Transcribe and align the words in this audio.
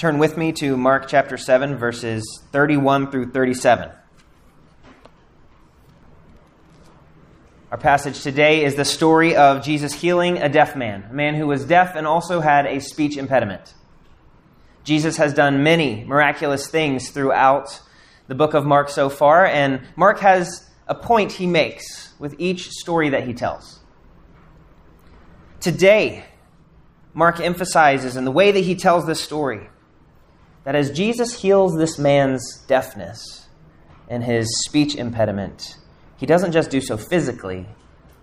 turn 0.00 0.18
with 0.18 0.34
me 0.38 0.50
to 0.50 0.78
Mark 0.78 1.08
chapter 1.08 1.36
7, 1.36 1.76
verses 1.76 2.42
31 2.52 3.10
through 3.10 3.32
37. 3.32 3.90
Our 7.70 7.76
passage 7.76 8.22
today 8.22 8.64
is 8.64 8.76
the 8.76 8.86
story 8.86 9.36
of 9.36 9.62
Jesus 9.62 9.92
healing 9.92 10.38
a 10.38 10.48
deaf 10.48 10.74
man, 10.74 11.06
a 11.10 11.12
man 11.12 11.34
who 11.34 11.46
was 11.46 11.66
deaf 11.66 11.96
and 11.96 12.06
also 12.06 12.40
had 12.40 12.64
a 12.64 12.80
speech 12.80 13.18
impediment. 13.18 13.74
Jesus 14.84 15.18
has 15.18 15.34
done 15.34 15.62
many 15.62 16.02
miraculous 16.04 16.66
things 16.66 17.10
throughout 17.10 17.78
the 18.26 18.34
book 18.34 18.54
of 18.54 18.64
Mark 18.64 18.88
so 18.88 19.10
far, 19.10 19.44
and 19.44 19.82
Mark 19.96 20.20
has 20.20 20.66
a 20.88 20.94
point 20.94 21.32
he 21.32 21.46
makes 21.46 22.14
with 22.18 22.34
each 22.38 22.70
story 22.70 23.10
that 23.10 23.26
he 23.26 23.34
tells. 23.34 23.80
Today, 25.60 26.24
Mark 27.12 27.38
emphasizes 27.38 28.16
in 28.16 28.24
the 28.24 28.32
way 28.32 28.50
that 28.50 28.60
he 28.60 28.74
tells 28.74 29.04
this 29.04 29.20
story 29.20 29.68
that 30.64 30.74
as 30.74 30.90
Jesus 30.90 31.40
heals 31.40 31.76
this 31.76 31.98
man's 31.98 32.64
deafness 32.66 33.48
and 34.08 34.24
his 34.24 34.46
speech 34.64 34.94
impediment, 34.94 35.76
he 36.16 36.26
doesn't 36.26 36.52
just 36.52 36.70
do 36.70 36.80
so 36.80 36.96
physically, 36.96 37.66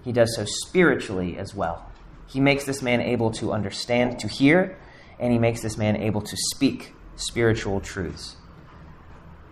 he 0.03 0.11
does 0.11 0.35
so 0.35 0.45
spiritually 0.45 1.37
as 1.37 1.55
well. 1.55 1.91
He 2.27 2.39
makes 2.39 2.65
this 2.65 2.81
man 2.81 3.01
able 3.01 3.31
to 3.31 3.53
understand, 3.53 4.19
to 4.19 4.27
hear, 4.27 4.77
and 5.19 5.31
he 5.31 5.39
makes 5.39 5.61
this 5.61 5.77
man 5.77 5.95
able 5.95 6.21
to 6.21 6.37
speak 6.51 6.93
spiritual 7.15 7.79
truths. 7.79 8.35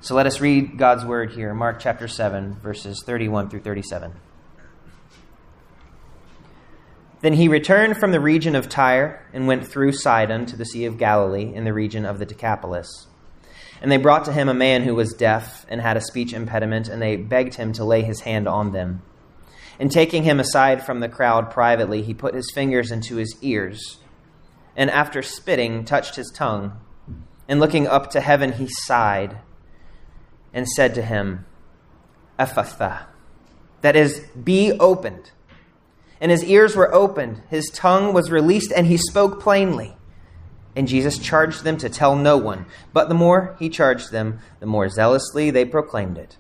So 0.01 0.13
let 0.13 0.27
us 0.27 0.39
read 0.39 0.77
God's 0.77 1.03
word 1.03 1.31
here, 1.31 1.53
Mark 1.53 1.79
chapter 1.79 2.07
7, 2.07 2.57
verses 2.61 3.01
31 3.05 3.49
through 3.49 3.61
37. 3.61 4.13
Then 7.25 7.33
he 7.33 7.47
returned 7.47 7.97
from 7.97 8.11
the 8.11 8.19
region 8.19 8.53
of 8.53 8.69
Tyre 8.69 9.19
and 9.33 9.47
went 9.47 9.67
through 9.67 9.93
Sidon 9.93 10.45
to 10.45 10.55
the 10.55 10.63
Sea 10.63 10.85
of 10.85 10.99
Galilee 10.99 11.51
in 11.55 11.63
the 11.63 11.73
region 11.73 12.05
of 12.05 12.19
the 12.19 12.25
Decapolis. 12.27 13.07
And 13.81 13.91
they 13.91 13.97
brought 13.97 14.25
to 14.25 14.31
him 14.31 14.47
a 14.47 14.53
man 14.53 14.83
who 14.83 14.93
was 14.93 15.11
deaf 15.11 15.65
and 15.67 15.81
had 15.81 15.97
a 15.97 16.01
speech 16.01 16.33
impediment, 16.33 16.87
and 16.87 17.01
they 17.01 17.15
begged 17.15 17.55
him 17.55 17.73
to 17.73 17.83
lay 17.83 18.03
his 18.03 18.21
hand 18.21 18.47
on 18.47 18.73
them. 18.73 19.01
And 19.79 19.91
taking 19.91 20.21
him 20.21 20.39
aside 20.39 20.85
from 20.85 20.99
the 20.99 21.09
crowd 21.09 21.49
privately, 21.49 22.03
he 22.03 22.13
put 22.13 22.35
his 22.35 22.51
fingers 22.53 22.91
into 22.91 23.15
his 23.15 23.35
ears, 23.41 23.97
and 24.75 24.91
after 24.91 25.23
spitting, 25.23 25.83
touched 25.83 26.17
his 26.17 26.31
tongue. 26.31 26.79
And 27.47 27.59
looking 27.59 27.87
up 27.87 28.11
to 28.11 28.21
heaven, 28.21 28.53
he 28.53 28.67
sighed 28.67 29.39
and 30.53 30.67
said 30.67 30.93
to 30.93 31.01
him, 31.01 31.47
Ephphatha, 32.37 33.07
that 33.81 33.95
is, 33.95 34.19
be 34.43 34.73
opened 34.73 35.31
and 36.25 36.31
his 36.31 36.43
ears 36.43 36.75
were 36.75 36.91
opened, 36.91 37.43
his 37.51 37.69
tongue 37.69 38.11
was 38.11 38.31
released, 38.31 38.73
and 38.75 38.87
he 38.87 38.97
spoke 38.97 39.39
plainly. 39.39 39.95
And 40.75 40.87
Jesus 40.87 41.19
charged 41.19 41.63
them 41.63 41.77
to 41.77 41.87
tell 41.87 42.15
no 42.15 42.35
one. 42.35 42.65
But 42.93 43.09
the 43.09 43.13
more 43.13 43.55
he 43.59 43.69
charged 43.69 44.11
them, 44.11 44.39
the 44.59 44.65
more 44.65 44.89
zealously 44.89 45.51
they 45.51 45.65
proclaimed 45.65 46.17
it. 46.17 46.37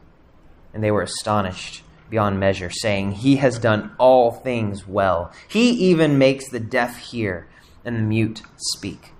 And 0.73 0.83
they 0.83 0.89
were 0.89 1.03
astonished 1.03 1.83
beyond 2.09 2.39
measure, 2.39 2.71
saying, 2.71 3.11
He 3.11 3.35
has 3.35 3.59
done 3.59 3.91
all 3.99 4.31
things 4.31 4.87
well. 4.87 5.31
He 5.47 5.69
even 5.69 6.17
makes 6.17 6.49
the 6.49 6.59
deaf 6.59 6.97
hear 6.97 7.47
and 7.85 7.97
the 7.97 8.01
mute 8.01 8.41
speak. 8.57 9.13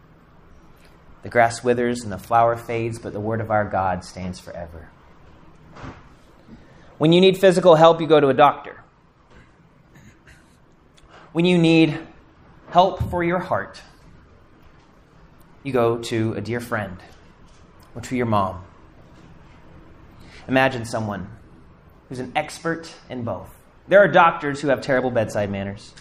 The 1.21 1.29
grass 1.29 1.63
withers 1.63 2.01
and 2.01 2.11
the 2.11 2.17
flower 2.17 2.57
fades, 2.57 2.97
but 2.97 3.13
the 3.13 3.19
word 3.19 3.39
of 3.39 3.51
our 3.51 3.65
God 3.65 4.03
stands 4.03 4.39
forever. 4.39 4.89
When 6.97 7.13
you 7.13 7.21
need 7.21 7.37
physical 7.37 7.75
help, 7.75 8.01
you 8.01 8.07
go 8.07 8.19
to 8.19 8.29
a 8.29 8.33
doctor 8.33 8.81
when 11.35 11.43
you 11.43 11.57
need 11.57 11.99
help 12.69 13.09
for 13.09 13.21
your 13.21 13.39
heart, 13.39 13.81
you 15.63 15.73
go 15.73 15.97
to 15.97 16.31
a 16.35 16.39
dear 16.39 16.61
friend 16.61 16.97
or 17.93 17.99
to 17.99 18.15
your 18.15 18.25
mom. 18.25 18.63
Imagine 20.47 20.85
someone 20.85 21.29
who's 22.07 22.19
an 22.19 22.31
expert 22.37 22.89
in 23.09 23.25
both. 23.25 23.53
There 23.89 23.99
are 23.99 24.07
doctors 24.07 24.61
who 24.61 24.69
have 24.69 24.79
terrible 24.79 25.11
bedside 25.11 25.51
manners, 25.51 25.93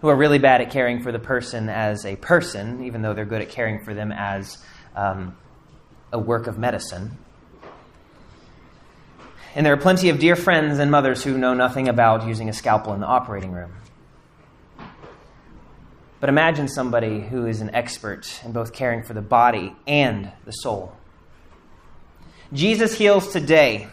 who 0.00 0.06
are 0.06 0.14
really 0.14 0.38
bad 0.38 0.60
at 0.60 0.70
caring 0.70 1.02
for 1.02 1.10
the 1.10 1.18
person 1.18 1.68
as 1.68 2.06
a 2.06 2.14
person, 2.14 2.84
even 2.84 3.02
though 3.02 3.14
they're 3.14 3.24
good 3.24 3.42
at 3.42 3.48
caring 3.48 3.82
for 3.82 3.94
them 3.94 4.12
as 4.12 4.58
um, 4.94 5.36
a 6.12 6.20
work 6.20 6.46
of 6.46 6.56
medicine. 6.56 7.18
And 9.56 9.66
there 9.66 9.72
are 9.72 9.76
plenty 9.76 10.08
of 10.08 10.20
dear 10.20 10.36
friends 10.36 10.78
and 10.78 10.88
mothers 10.88 11.24
who 11.24 11.36
know 11.36 11.54
nothing 11.54 11.88
about 11.88 12.28
using 12.28 12.48
a 12.48 12.52
scalpel 12.52 12.94
in 12.94 13.00
the 13.00 13.06
operating 13.06 13.50
room. 13.50 13.72
But 16.18 16.28
imagine 16.28 16.68
somebody 16.68 17.20
who 17.20 17.46
is 17.46 17.60
an 17.60 17.74
expert 17.74 18.42
in 18.44 18.52
both 18.52 18.72
caring 18.72 19.02
for 19.02 19.12
the 19.12 19.22
body 19.22 19.74
and 19.86 20.32
the 20.44 20.52
soul. 20.52 20.96
Jesus 22.52 22.96
heals 22.96 23.32
today 23.32 23.88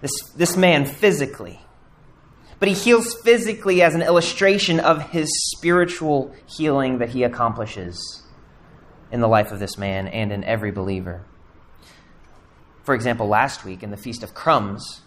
this, 0.00 0.12
this 0.36 0.56
man 0.56 0.86
physically, 0.86 1.60
but 2.58 2.68
he 2.68 2.74
heals 2.74 3.14
physically 3.22 3.82
as 3.82 3.94
an 3.94 4.02
illustration 4.02 4.80
of 4.80 5.10
his 5.10 5.28
spiritual 5.50 6.34
healing 6.46 6.98
that 6.98 7.10
he 7.10 7.22
accomplishes 7.22 8.22
in 9.10 9.20
the 9.20 9.28
life 9.28 9.52
of 9.52 9.58
this 9.58 9.76
man 9.76 10.08
and 10.08 10.32
in 10.32 10.42
every 10.44 10.70
believer. 10.70 11.24
For 12.82 12.94
example, 12.94 13.28
last 13.28 13.64
week 13.64 13.82
in 13.82 13.90
the 13.90 13.96
Feast 13.96 14.22
of 14.22 14.34
Crumbs, 14.34 15.02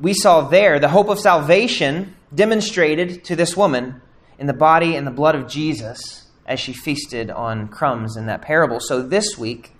we 0.00 0.12
saw 0.12 0.42
there 0.42 0.78
the 0.78 0.88
hope 0.88 1.08
of 1.08 1.18
salvation 1.18 2.16
demonstrated 2.34 3.24
to 3.24 3.36
this 3.36 3.56
woman 3.56 4.00
in 4.40 4.46
the 4.46 4.52
body 4.54 4.96
and 4.96 5.06
the 5.06 5.12
blood 5.12 5.36
of 5.36 5.46
Jesus 5.46 6.24
as 6.46 6.58
she 6.58 6.72
feasted 6.72 7.30
on 7.30 7.68
crumbs 7.68 8.16
in 8.16 8.26
that 8.26 8.42
parable. 8.42 8.80
So 8.80 9.02
this 9.02 9.38
week, 9.38 9.72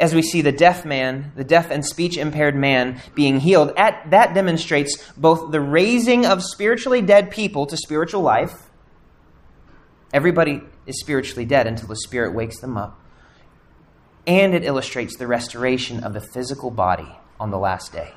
as 0.00 0.14
we 0.14 0.22
see 0.22 0.42
the 0.42 0.52
deaf 0.52 0.84
man, 0.84 1.32
the 1.36 1.44
deaf 1.44 1.70
and 1.70 1.86
speech 1.86 2.16
impaired 2.16 2.56
man 2.56 3.00
being 3.14 3.40
healed, 3.40 3.72
at, 3.76 4.10
that 4.10 4.34
demonstrates 4.34 5.10
both 5.16 5.52
the 5.52 5.60
raising 5.60 6.26
of 6.26 6.42
spiritually 6.42 7.00
dead 7.00 7.30
people 7.30 7.64
to 7.66 7.76
spiritual 7.76 8.22
life. 8.22 8.68
Everybody 10.12 10.60
is 10.86 11.00
spiritually 11.00 11.44
dead 11.44 11.66
until 11.66 11.88
the 11.88 11.96
Spirit 11.96 12.34
wakes 12.34 12.60
them 12.60 12.76
up. 12.76 13.00
And 14.26 14.54
it 14.54 14.64
illustrates 14.64 15.16
the 15.16 15.26
restoration 15.26 16.02
of 16.02 16.12
the 16.12 16.20
physical 16.20 16.70
body 16.70 17.08
on 17.38 17.50
the 17.50 17.58
last 17.58 17.92
day. 17.92 18.12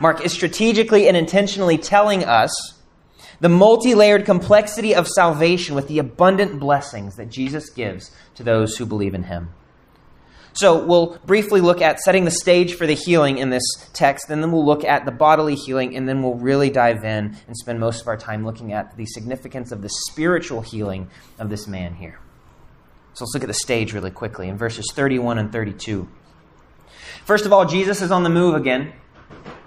Mark 0.00 0.24
is 0.24 0.32
strategically 0.32 1.08
and 1.08 1.16
intentionally 1.16 1.78
telling 1.78 2.24
us 2.24 2.77
the 3.40 3.48
multi 3.48 3.94
layered 3.94 4.24
complexity 4.24 4.94
of 4.94 5.06
salvation 5.06 5.74
with 5.74 5.88
the 5.88 5.98
abundant 5.98 6.58
blessings 6.58 7.16
that 7.16 7.30
Jesus 7.30 7.70
gives 7.70 8.10
to 8.34 8.42
those 8.42 8.76
who 8.76 8.86
believe 8.86 9.14
in 9.14 9.24
him. 9.24 9.50
So, 10.54 10.84
we'll 10.84 11.18
briefly 11.24 11.60
look 11.60 11.80
at 11.80 12.00
setting 12.00 12.24
the 12.24 12.32
stage 12.32 12.74
for 12.74 12.84
the 12.84 12.94
healing 12.94 13.38
in 13.38 13.50
this 13.50 13.62
text, 13.92 14.28
and 14.28 14.42
then 14.42 14.50
we'll 14.50 14.66
look 14.66 14.82
at 14.82 15.04
the 15.04 15.12
bodily 15.12 15.54
healing, 15.54 15.94
and 15.94 16.08
then 16.08 16.20
we'll 16.20 16.34
really 16.34 16.68
dive 16.68 17.04
in 17.04 17.36
and 17.46 17.56
spend 17.56 17.78
most 17.78 18.00
of 18.00 18.08
our 18.08 18.16
time 18.16 18.44
looking 18.44 18.72
at 18.72 18.96
the 18.96 19.06
significance 19.06 19.70
of 19.70 19.82
the 19.82 19.88
spiritual 19.88 20.62
healing 20.62 21.10
of 21.38 21.48
this 21.48 21.68
man 21.68 21.94
here. 21.94 22.18
So, 23.14 23.24
let's 23.24 23.34
look 23.34 23.44
at 23.44 23.48
the 23.48 23.54
stage 23.54 23.92
really 23.92 24.10
quickly 24.10 24.48
in 24.48 24.56
verses 24.56 24.90
31 24.92 25.38
and 25.38 25.52
32. 25.52 26.08
First 27.24 27.46
of 27.46 27.52
all, 27.52 27.64
Jesus 27.64 28.02
is 28.02 28.10
on 28.10 28.24
the 28.24 28.30
move 28.30 28.56
again. 28.56 28.94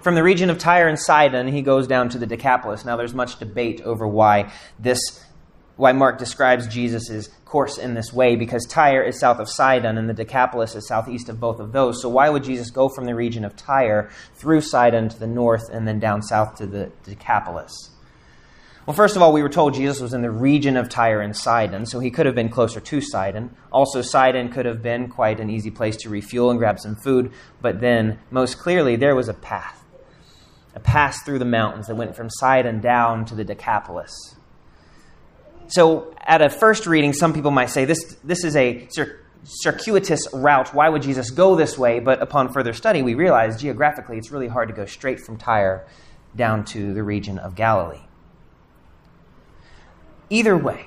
From 0.02 0.16
the 0.16 0.22
region 0.24 0.50
of 0.50 0.58
Tyre 0.58 0.88
and 0.88 0.98
Sidon, 0.98 1.46
he 1.46 1.62
goes 1.62 1.86
down 1.86 2.08
to 2.08 2.18
the 2.18 2.26
Decapolis. 2.26 2.84
Now, 2.84 2.96
there's 2.96 3.14
much 3.14 3.38
debate 3.38 3.80
over 3.82 4.04
why 4.04 4.50
this, 4.76 4.98
why 5.76 5.92
Mark 5.92 6.18
describes 6.18 6.66
Jesus' 6.66 7.28
course 7.44 7.78
in 7.78 7.94
this 7.94 8.12
way, 8.12 8.34
because 8.34 8.66
Tyre 8.66 9.04
is 9.04 9.20
south 9.20 9.38
of 9.38 9.48
Sidon 9.48 9.96
and 9.96 10.08
the 10.08 10.14
Decapolis 10.14 10.74
is 10.74 10.88
southeast 10.88 11.28
of 11.28 11.38
both 11.38 11.60
of 11.60 11.70
those. 11.70 12.02
So, 12.02 12.08
why 12.08 12.30
would 12.30 12.42
Jesus 12.42 12.68
go 12.68 12.88
from 12.88 13.04
the 13.04 13.14
region 13.14 13.44
of 13.44 13.54
Tyre 13.54 14.10
through 14.34 14.62
Sidon 14.62 15.08
to 15.08 15.16
the 15.20 15.28
north 15.28 15.70
and 15.72 15.86
then 15.86 16.00
down 16.00 16.20
south 16.20 16.56
to 16.56 16.66
the 16.66 16.90
Decapolis? 17.04 17.90
Well, 18.86 18.96
first 18.96 19.14
of 19.14 19.22
all, 19.22 19.32
we 19.32 19.44
were 19.44 19.48
told 19.48 19.74
Jesus 19.74 20.00
was 20.00 20.14
in 20.14 20.22
the 20.22 20.32
region 20.32 20.76
of 20.76 20.88
Tyre 20.88 21.20
and 21.20 21.36
Sidon, 21.36 21.86
so 21.86 22.00
he 22.00 22.10
could 22.10 22.26
have 22.26 22.34
been 22.34 22.48
closer 22.48 22.80
to 22.80 23.00
Sidon. 23.00 23.54
Also, 23.70 24.02
Sidon 24.02 24.48
could 24.48 24.66
have 24.66 24.82
been 24.82 25.08
quite 25.08 25.38
an 25.38 25.48
easy 25.48 25.70
place 25.70 25.94
to 25.98 26.08
refuel 26.08 26.50
and 26.50 26.58
grab 26.58 26.80
some 26.80 26.96
food, 26.96 27.30
but 27.60 27.80
then, 27.80 28.18
most 28.32 28.58
clearly, 28.58 28.96
there 28.96 29.14
was 29.14 29.28
a 29.28 29.34
path 29.34 29.81
a 30.74 30.80
pass 30.80 31.22
through 31.22 31.38
the 31.38 31.44
mountains 31.44 31.86
that 31.86 31.96
went 31.96 32.16
from 32.16 32.30
Sidon 32.30 32.80
down 32.80 33.24
to 33.26 33.34
the 33.34 33.44
Decapolis. 33.44 34.36
So, 35.68 36.14
at 36.18 36.42
a 36.42 36.50
first 36.50 36.86
reading, 36.86 37.12
some 37.12 37.32
people 37.32 37.50
might 37.50 37.70
say 37.70 37.84
this, 37.84 38.16
this 38.24 38.44
is 38.44 38.56
a 38.56 38.88
circuitous 39.44 40.26
route. 40.32 40.74
Why 40.74 40.88
would 40.88 41.02
Jesus 41.02 41.30
go 41.30 41.56
this 41.56 41.78
way? 41.78 42.00
But 42.00 42.22
upon 42.22 42.52
further 42.52 42.72
study, 42.72 43.02
we 43.02 43.14
realize 43.14 43.60
geographically 43.60 44.18
it's 44.18 44.30
really 44.30 44.48
hard 44.48 44.68
to 44.68 44.74
go 44.74 44.86
straight 44.86 45.20
from 45.20 45.36
Tyre 45.38 45.86
down 46.36 46.64
to 46.66 46.94
the 46.94 47.02
region 47.02 47.38
of 47.38 47.54
Galilee. 47.54 48.02
Either 50.30 50.56
way, 50.56 50.86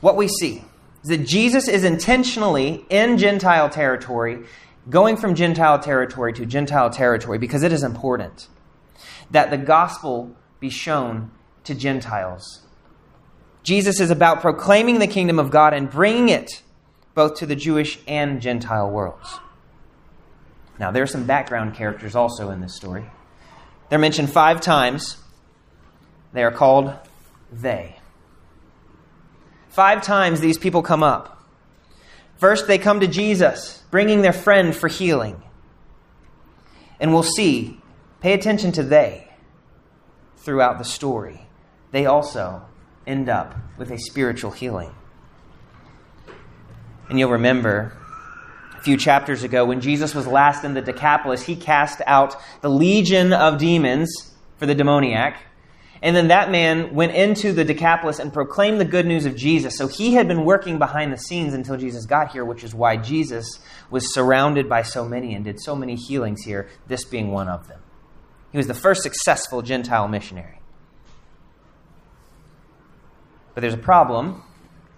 what 0.00 0.16
we 0.16 0.28
see 0.28 0.64
is 1.02 1.10
that 1.10 1.26
Jesus 1.26 1.68
is 1.68 1.84
intentionally 1.84 2.84
in 2.90 3.18
Gentile 3.18 3.68
territory 3.68 4.44
going 4.88 5.16
from 5.16 5.34
Gentile 5.34 5.78
territory 5.78 6.32
to 6.34 6.46
Gentile 6.46 6.90
territory 6.90 7.38
because 7.38 7.62
it 7.62 7.72
is 7.72 7.82
important 7.82 8.48
that 9.30 9.50
the 9.50 9.58
gospel 9.58 10.34
be 10.58 10.70
shown 10.70 11.30
to 11.64 11.74
Gentiles. 11.74 12.62
Jesus 13.62 14.00
is 14.00 14.10
about 14.10 14.40
proclaiming 14.40 14.98
the 14.98 15.06
kingdom 15.06 15.38
of 15.38 15.50
God 15.50 15.74
and 15.74 15.90
bringing 15.90 16.28
it 16.28 16.62
both 17.14 17.36
to 17.36 17.46
the 17.46 17.56
Jewish 17.56 17.98
and 18.08 18.40
Gentile 18.40 18.90
worlds. 18.90 19.38
Now, 20.78 20.90
there 20.90 21.02
are 21.02 21.08
some 21.08 21.26
background 21.26 21.74
characters 21.74 22.14
also 22.14 22.50
in 22.50 22.60
this 22.60 22.74
story. 22.74 23.04
They're 23.90 23.98
mentioned 23.98 24.30
five 24.30 24.60
times. 24.60 25.18
They 26.32 26.42
are 26.42 26.52
called 26.52 26.94
they. 27.52 27.96
Five 29.68 30.02
times 30.02 30.40
these 30.40 30.58
people 30.58 30.82
come 30.82 31.02
up. 31.02 31.39
First, 32.40 32.66
they 32.66 32.78
come 32.78 33.00
to 33.00 33.06
Jesus, 33.06 33.82
bringing 33.90 34.22
their 34.22 34.32
friend 34.32 34.74
for 34.74 34.88
healing. 34.88 35.42
And 36.98 37.12
we'll 37.12 37.22
see, 37.22 37.78
pay 38.20 38.32
attention 38.32 38.72
to 38.72 38.82
they 38.82 39.30
throughout 40.38 40.78
the 40.78 40.84
story. 40.84 41.46
They 41.92 42.06
also 42.06 42.62
end 43.06 43.28
up 43.28 43.54
with 43.76 43.90
a 43.90 43.98
spiritual 43.98 44.52
healing. 44.52 44.94
And 47.10 47.18
you'll 47.18 47.30
remember 47.30 47.92
a 48.74 48.80
few 48.80 48.96
chapters 48.96 49.42
ago 49.42 49.66
when 49.66 49.82
Jesus 49.82 50.14
was 50.14 50.26
last 50.26 50.64
in 50.64 50.72
the 50.72 50.80
Decapolis, 50.80 51.42
he 51.42 51.56
cast 51.56 52.00
out 52.06 52.36
the 52.62 52.70
legion 52.70 53.34
of 53.34 53.58
demons 53.58 54.32
for 54.56 54.64
the 54.64 54.74
demoniac. 54.74 55.36
And 56.02 56.16
then 56.16 56.28
that 56.28 56.50
man 56.50 56.94
went 56.94 57.12
into 57.12 57.52
the 57.52 57.64
Decapolis 57.64 58.18
and 58.18 58.32
proclaimed 58.32 58.80
the 58.80 58.86
good 58.86 59.06
news 59.06 59.26
of 59.26 59.36
Jesus. 59.36 59.76
So 59.76 59.86
he 59.86 60.14
had 60.14 60.26
been 60.26 60.44
working 60.44 60.78
behind 60.78 61.12
the 61.12 61.18
scenes 61.18 61.52
until 61.52 61.76
Jesus 61.76 62.06
got 62.06 62.32
here, 62.32 62.44
which 62.44 62.64
is 62.64 62.74
why 62.74 62.96
Jesus 62.96 63.58
was 63.90 64.14
surrounded 64.14 64.66
by 64.68 64.82
so 64.82 65.04
many 65.04 65.34
and 65.34 65.44
did 65.44 65.60
so 65.60 65.76
many 65.76 65.96
healings 65.96 66.42
here, 66.42 66.68
this 66.86 67.04
being 67.04 67.30
one 67.30 67.48
of 67.48 67.68
them. 67.68 67.80
He 68.50 68.56
was 68.56 68.66
the 68.66 68.74
first 68.74 69.02
successful 69.02 69.60
Gentile 69.60 70.08
missionary. 70.08 70.60
But 73.54 73.60
there's 73.60 73.74
a 73.74 73.78
problem 73.78 74.42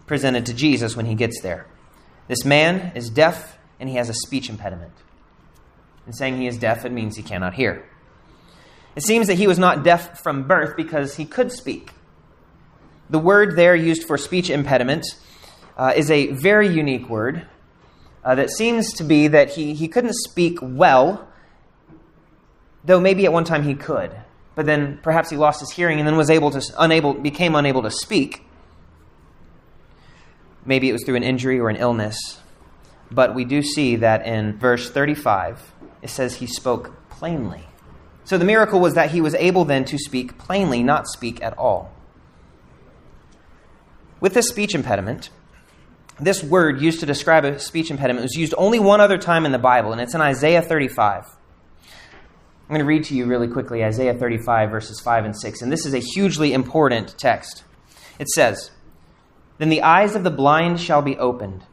presented 0.07 0.47
to 0.47 0.55
Jesus 0.55 0.97
when 0.97 1.07
he 1.07 1.17
gets 1.17 1.41
there. 1.41 1.67
This 2.29 2.45
man 2.45 2.93
is 2.95 3.11
deaf 3.11 3.59
and 3.81 3.89
he 3.89 3.97
has 3.97 4.09
a 4.09 4.15
speech 4.15 4.49
impediment. 4.49 4.93
In 6.07 6.13
saying 6.13 6.37
he 6.37 6.47
is 6.47 6.59
deaf, 6.59 6.85
it 6.85 6.93
means 6.93 7.17
he 7.17 7.23
cannot 7.23 7.55
hear. 7.55 7.89
It 8.95 9.03
seems 9.03 9.27
that 9.27 9.39
he 9.39 9.47
was 9.47 9.59
not 9.59 9.85
deaf 9.85 10.21
from 10.21 10.47
birth 10.47 10.77
because 10.77 11.17
he 11.17 11.25
could 11.25 11.51
speak. 11.51 11.93
The 13.09 13.19
word 13.19 13.57
there 13.57 13.75
used 13.75 14.05
for 14.05 14.19
speech 14.19 14.51
impediment 14.51 15.05
uh, 15.77 15.93
is 15.97 16.11
a 16.11 16.29
very 16.29 16.69
unique 16.69 17.09
word 17.09 17.47
uh, 18.25 18.35
that 18.35 18.51
seems 18.51 18.93
to 18.95 19.05
be 19.05 19.29
that 19.29 19.51
he, 19.51 19.75
he 19.75 19.89
couldn't 19.89 20.15
speak 20.15 20.59
well, 20.61 21.27
though 22.85 23.01
maybe 23.01 23.25
at 23.25 23.33
one 23.33 23.45
time 23.45 23.63
he 23.63 23.75
could. 23.75 24.13
But 24.55 24.67
then 24.67 24.99
perhaps 25.03 25.31
he 25.31 25.37
lost 25.37 25.61
his 25.61 25.71
hearing 25.71 25.99
and 25.99 26.07
then 26.07 26.17
was 26.17 26.31
able 26.31 26.51
to 26.51 26.63
unable 26.79 27.15
became 27.15 27.55
unable 27.55 27.83
to 27.83 27.91
speak. 27.91 28.45
Maybe 30.65 30.89
it 30.89 30.93
was 30.93 31.03
through 31.05 31.17
an 31.17 31.23
injury 31.23 31.59
or 31.59 31.71
an 31.71 31.77
illness. 31.77 32.41
But 33.11 33.35
we 33.35 33.45
do 33.45 33.63
see 33.63 33.97
that 33.97 34.27
in 34.27 34.59
verse 34.59 34.91
35, 34.91 35.73
it 36.03 36.11
says 36.11 36.37
he 36.37 36.47
spoke 36.47 37.09
plainly. 37.11 37.65
So 38.25 38.39
the 38.39 38.45
miracle 38.45 38.81
was 38.81 38.95
that 38.95 39.11
he 39.11 39.21
was 39.21 39.35
able 39.35 39.65
then 39.65 39.85
to 39.87 39.99
speak 39.99 40.39
plainly, 40.39 40.83
not 40.83 41.09
speak 41.09 41.43
at 41.43 41.57
all. 41.59 41.93
With 44.21 44.35
this 44.35 44.49
speech 44.49 44.75
impediment, 44.75 45.31
this 46.21 46.43
word 46.43 46.81
used 46.81 47.01
to 47.01 47.07
describe 47.07 47.45
a 47.45 47.59
speech 47.59 47.91
impediment 47.91 48.23
was 48.23 48.37
used 48.37 48.55
only 48.57 48.79
one 48.79 49.01
other 49.01 49.19
time 49.19 49.45
in 49.45 49.53
the 49.53 49.59
Bible, 49.59 49.93
and 49.93 50.01
it's 50.01 50.15
in 50.15 50.21
Isaiah 50.21 50.63
35. 50.63 51.25
I'm 51.25 52.69
going 52.69 52.79
to 52.79 52.85
read 52.85 53.05
to 53.05 53.15
you 53.15 53.27
really 53.27 53.49
quickly 53.49 53.85
Isaiah 53.85 54.15
35, 54.15 54.71
verses 54.71 55.01
5 55.01 55.25
and 55.25 55.37
6, 55.37 55.63
and 55.63 55.73
this 55.73 55.85
is 55.85 55.95
a 55.95 55.99
hugely 55.99 56.53
important 56.53 57.19
text. 57.19 57.65
It 58.21 58.29
says, 58.29 58.71
Then 59.59 59.69
the 59.69 59.83
eyes 59.83 60.15
of 60.15 60.23
the 60.23 60.31
blind 60.31 60.81
shall 60.81 61.03
be 61.03 61.19
opened 61.19 61.65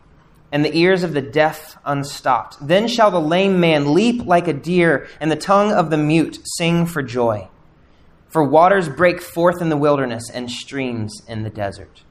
and 0.52 0.64
the 0.64 0.76
ears 0.76 1.04
of 1.04 1.14
the 1.14 1.22
deaf 1.22 1.78
unstopped. 1.86 2.58
Then 2.66 2.88
shall 2.88 3.12
the 3.12 3.22
lame 3.22 3.60
man 3.60 3.94
leap 3.94 4.26
like 4.26 4.48
a 4.48 4.54
deer, 4.54 5.08
and 5.20 5.32
the 5.32 5.36
tongue 5.36 5.72
of 5.72 5.90
the 5.90 5.98
mute 5.98 6.40
sing 6.44 6.86
for 6.86 7.02
joy. 7.02 7.48
For 8.28 8.44
waters 8.44 8.90
break 8.90 9.22
forth 9.22 9.62
in 9.62 9.70
the 9.70 9.78
wilderness 9.78 10.30
and 10.30 10.50
streams 10.50 11.22
in 11.28 11.44
the 11.44 11.50
desert. 11.50 12.04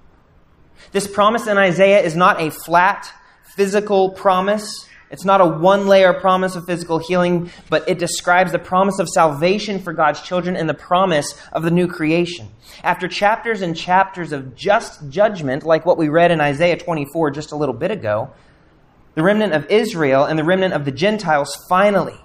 This 0.93 1.07
promise 1.07 1.47
in 1.47 1.59
Isaiah 1.59 2.01
is 2.01 2.17
not 2.17 2.41
a 2.41 2.51
flat 2.51 3.13
physical 3.43 4.11
promise 4.11 4.88
it's 5.11 5.25
not 5.25 5.41
a 5.41 5.47
one 5.47 5.87
layer 5.87 6.13
promise 6.13 6.55
of 6.55 6.67
physical 6.67 6.99
healing, 6.99 7.51
but 7.71 7.89
it 7.89 7.99
describes 7.99 8.53
the 8.53 8.59
promise 8.59 8.99
of 8.99 9.09
salvation 9.09 9.79
for 9.79 9.93
God's 9.93 10.21
children 10.21 10.57
and 10.57 10.69
the 10.69 10.75
promise 10.75 11.41
of 11.53 11.63
the 11.63 11.71
new 11.71 11.89
creation. 11.89 12.49
After 12.83 13.09
chapters 13.09 13.63
and 13.63 13.77
chapters 13.77 14.33
of 14.33 14.55
just 14.55 15.09
judgment, 15.09 15.65
like 15.65 15.87
what 15.87 15.99
we 15.99 16.09
read 16.09 16.31
in 16.31 16.41
Isaiah 16.41 16.77
24 16.77 17.31
just 17.31 17.53
a 17.53 17.57
little 17.57 17.75
bit 17.75 17.91
ago, 17.91 18.31
the 19.15 19.23
remnant 19.23 19.55
of 19.55 19.67
Israel 19.71 20.25
and 20.25 20.39
the 20.39 20.45
remnant 20.45 20.75
of 20.75 20.85
the 20.85 20.93
Gentiles 20.93 21.57
finally 21.69 22.21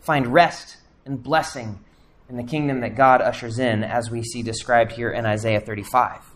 find 0.00 0.26
rest 0.26 0.76
and 1.04 1.22
blessing 1.22 1.80
in 2.28 2.36
the 2.36 2.44
kingdom 2.44 2.80
that 2.80 2.96
God 2.96 3.22
ushers 3.22 3.58
in, 3.58 3.82
as 3.82 4.10
we 4.10 4.22
see 4.22 4.42
described 4.42 4.92
here 4.92 5.10
in 5.10 5.24
Isaiah 5.24 5.60
35. 5.60 6.35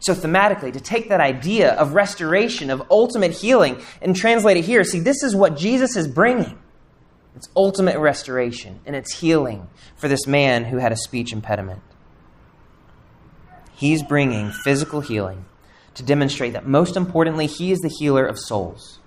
So, 0.00 0.14
thematically, 0.14 0.72
to 0.72 0.80
take 0.80 1.10
that 1.10 1.20
idea 1.20 1.74
of 1.74 1.92
restoration, 1.92 2.70
of 2.70 2.82
ultimate 2.90 3.32
healing, 3.32 3.80
and 4.00 4.16
translate 4.16 4.56
it 4.56 4.64
here, 4.64 4.82
see, 4.82 4.98
this 5.00 5.22
is 5.22 5.36
what 5.36 5.56
Jesus 5.56 5.94
is 5.94 6.08
bringing. 6.08 6.58
It's 7.36 7.48
ultimate 7.54 7.98
restoration 7.98 8.80
and 8.84 8.96
it's 8.96 9.20
healing 9.20 9.68
for 9.96 10.08
this 10.08 10.26
man 10.26 10.64
who 10.64 10.78
had 10.78 10.92
a 10.92 10.96
speech 10.96 11.32
impediment. 11.32 11.80
He's 13.72 14.02
bringing 14.02 14.50
physical 14.50 15.00
healing 15.00 15.46
to 15.94 16.02
demonstrate 16.02 16.52
that, 16.52 16.66
most 16.66 16.96
importantly, 16.96 17.46
he 17.46 17.72
is 17.72 17.78
the 17.80 17.88
healer 17.88 18.26
of 18.26 18.38
souls. 18.38 18.98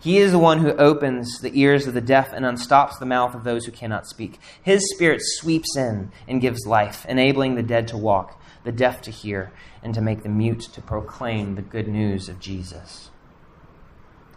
He 0.00 0.18
is 0.18 0.32
the 0.32 0.38
one 0.38 0.60
who 0.60 0.72
opens 0.72 1.40
the 1.40 1.52
ears 1.60 1.86
of 1.86 1.92
the 1.92 2.00
deaf 2.00 2.32
and 2.32 2.44
unstops 2.44 2.98
the 2.98 3.06
mouth 3.06 3.34
of 3.34 3.44
those 3.44 3.66
who 3.66 3.72
cannot 3.72 4.06
speak. 4.08 4.38
His 4.62 4.90
spirit 4.94 5.20
sweeps 5.22 5.76
in 5.76 6.10
and 6.26 6.40
gives 6.40 6.66
life, 6.66 7.04
enabling 7.06 7.54
the 7.54 7.62
dead 7.62 7.86
to 7.88 7.98
walk, 7.98 8.39
the 8.64 8.72
deaf 8.72 9.00
to 9.02 9.10
hear, 9.10 9.52
and 9.82 9.94
to 9.94 10.00
make 10.00 10.22
the 10.22 10.28
mute 10.28 10.60
to 10.60 10.82
proclaim 10.82 11.54
the 11.54 11.62
good 11.62 11.88
news 11.88 12.28
of 12.28 12.38
Jesus. 12.40 13.10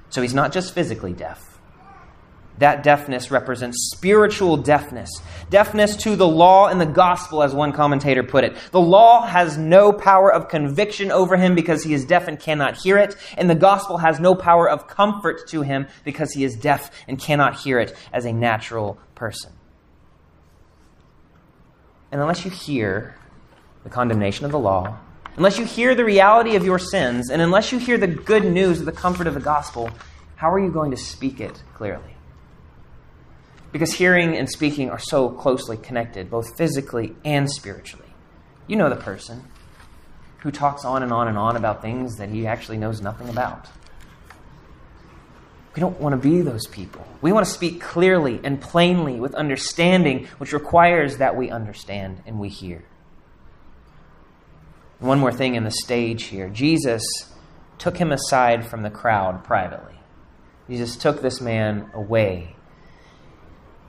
So 0.10 0.22
he's 0.22 0.34
not 0.34 0.54
just 0.54 0.74
physically 0.74 1.14
deaf. 1.14 1.54
That 2.60 2.84
deafness 2.84 3.32
represents 3.32 3.92
spiritual 3.96 4.58
deafness. 4.58 5.10
Deafness 5.50 5.96
to 5.98 6.16
the 6.16 6.28
law 6.28 6.68
and 6.68 6.80
the 6.80 6.86
gospel, 6.86 7.42
as 7.42 7.54
one 7.54 7.72
commentator 7.72 8.22
put 8.24 8.44
it. 8.44 8.56
The 8.72 8.80
law 8.80 9.26
has 9.26 9.58
no 9.58 9.92
power 9.92 10.32
of 10.32 10.50
conviction 10.50 11.12
over 11.12 11.36
him 11.36 11.56
because 11.56 11.84
he 11.84 11.96
is 11.96 12.06
deaf 12.06 12.28
and 12.28 12.40
cannot 12.40 12.78
hear 12.78 12.98
it, 13.00 13.16
and 13.38 13.50
the 13.50 13.56
gospel 13.56 13.98
has 13.98 14.20
no 14.20 14.36
power 14.36 14.70
of 14.70 14.88
comfort 14.88 15.48
to 15.48 15.64
him 15.64 15.88
because 16.06 16.32
he 16.34 16.44
is 16.44 16.56
deaf 16.56 16.92
and 17.08 17.20
cannot 17.20 17.60
hear 17.60 17.80
it 17.80 17.96
as 18.14 18.26
a 18.26 18.32
natural 18.32 19.00
person. 19.16 19.52
And 22.12 22.22
unless 22.22 22.46
you 22.46 22.52
hear 22.52 23.16
the 23.84 23.90
condemnation 23.90 24.46
of 24.46 24.52
the 24.52 24.60
law, 24.60 24.98
unless 25.38 25.58
you 25.58 25.66
hear 25.66 25.96
the 25.96 26.06
reality 26.06 26.56
of 26.56 26.66
your 26.66 26.80
sins, 26.80 27.30
and 27.30 27.42
unless 27.42 27.72
you 27.72 27.80
hear 27.80 27.98
the 27.98 28.08
good 28.08 28.46
news 28.46 28.80
of 28.80 28.86
the 28.86 28.92
comfort 28.92 29.28
of 29.28 29.34
the 29.34 29.40
gospel, 29.40 29.90
how 30.36 30.52
are 30.52 30.60
you 30.60 30.72
going 30.72 30.92
to 30.92 30.98
speak 30.98 31.40
it 31.40 31.62
clearly? 31.74 32.16
Because 33.72 33.94
hearing 33.94 34.36
and 34.38 34.50
speaking 34.50 34.90
are 34.90 35.00
so 35.00 35.30
closely 35.30 35.78
connected, 35.78 36.30
both 36.30 36.56
physically 36.58 37.16
and 37.26 37.50
spiritually. 37.50 38.14
You 38.68 38.76
know 38.76 38.90
the 38.90 38.96
person 38.96 39.44
who 40.40 40.52
talks 40.52 40.86
on 40.86 41.04
and 41.04 41.12
on 41.12 41.28
and 41.28 41.38
on 41.38 41.56
about 41.56 41.82
things 41.82 42.18
that 42.18 42.30
he 42.30 42.46
actually 42.46 42.78
knows 42.78 43.02
nothing 43.02 43.30
about. 43.30 43.68
We 45.76 45.80
don't 45.80 46.00
want 46.00 46.14
to 46.14 46.18
be 46.18 46.42
those 46.42 46.68
people. 46.68 47.08
We 47.22 47.32
want 47.32 47.48
to 47.48 47.52
speak 47.52 47.82
clearly 47.82 48.40
and 48.44 48.62
plainly 48.62 49.20
with 49.20 49.34
understanding, 49.34 50.28
which 50.38 50.54
requires 50.54 51.18
that 51.18 51.36
we 51.36 51.50
understand 51.50 52.22
and 52.28 52.40
we 52.40 52.50
hear. 52.50 52.84
One 55.04 55.20
more 55.20 55.34
thing 55.34 55.56
in 55.56 55.66
the 55.66 55.72
stage 55.72 56.24
here 56.28 56.48
Jesus 56.48 57.04
took 57.78 57.98
him 57.98 58.14
aside 58.14 58.66
from 58.66 58.84
the 58.84 58.90
crowd 58.90 59.44
privately. 59.44 59.96
Jesus 60.70 60.96
took 60.96 61.22
this 61.22 61.42
man 61.42 61.90
away. 61.94 62.56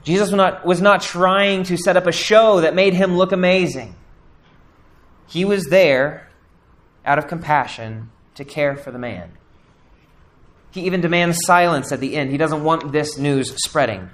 Jesus 0.02 0.32
was 0.32 0.36
not, 0.36 0.66
was 0.66 0.82
not 0.82 1.02
trying 1.02 1.62
to 1.64 1.76
set 1.76 1.96
up 1.96 2.08
a 2.08 2.12
show 2.12 2.62
that 2.62 2.74
made 2.74 2.94
him 2.94 3.16
look 3.16 3.30
amazing. 3.30 3.94
He 5.28 5.44
was 5.44 5.66
there 5.66 6.28
out 7.06 7.20
of 7.20 7.28
compassion 7.28 8.10
to 8.34 8.44
care 8.44 8.74
for 8.74 8.90
the 8.90 8.98
man. 8.98 9.38
He 10.72 10.80
even 10.80 11.00
demands 11.00 11.38
silence 11.44 11.92
at 11.92 12.00
the 12.00 12.16
end. 12.16 12.32
He 12.32 12.38
doesn't 12.38 12.64
want 12.64 12.90
this 12.90 13.16
news 13.16 13.54
spreading. 13.64 14.10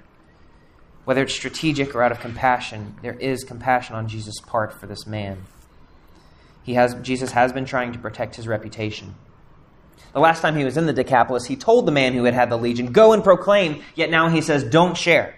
Whether 1.06 1.22
it's 1.22 1.32
strategic 1.32 1.94
or 1.94 2.02
out 2.02 2.12
of 2.12 2.20
compassion, 2.20 2.96
there 3.00 3.14
is 3.14 3.42
compassion 3.42 3.96
on 3.96 4.06
Jesus' 4.06 4.38
part 4.46 4.78
for 4.78 4.86
this 4.86 5.06
man. 5.06 5.46
He 6.70 6.74
has, 6.74 6.94
Jesus 7.02 7.32
has 7.32 7.52
been 7.52 7.64
trying 7.64 7.94
to 7.94 7.98
protect 7.98 8.36
his 8.36 8.46
reputation. 8.46 9.16
The 10.12 10.20
last 10.20 10.40
time 10.40 10.54
he 10.54 10.62
was 10.62 10.76
in 10.76 10.86
the 10.86 10.92
Decapolis, 10.92 11.44
he 11.44 11.56
told 11.56 11.84
the 11.84 11.90
man 11.90 12.12
who 12.12 12.22
had 12.22 12.34
had 12.34 12.48
the 12.48 12.56
legion, 12.56 12.92
Go 12.92 13.12
and 13.12 13.24
proclaim, 13.24 13.82
yet 13.96 14.08
now 14.08 14.28
he 14.28 14.40
says, 14.40 14.62
Don't 14.62 14.96
share. 14.96 15.34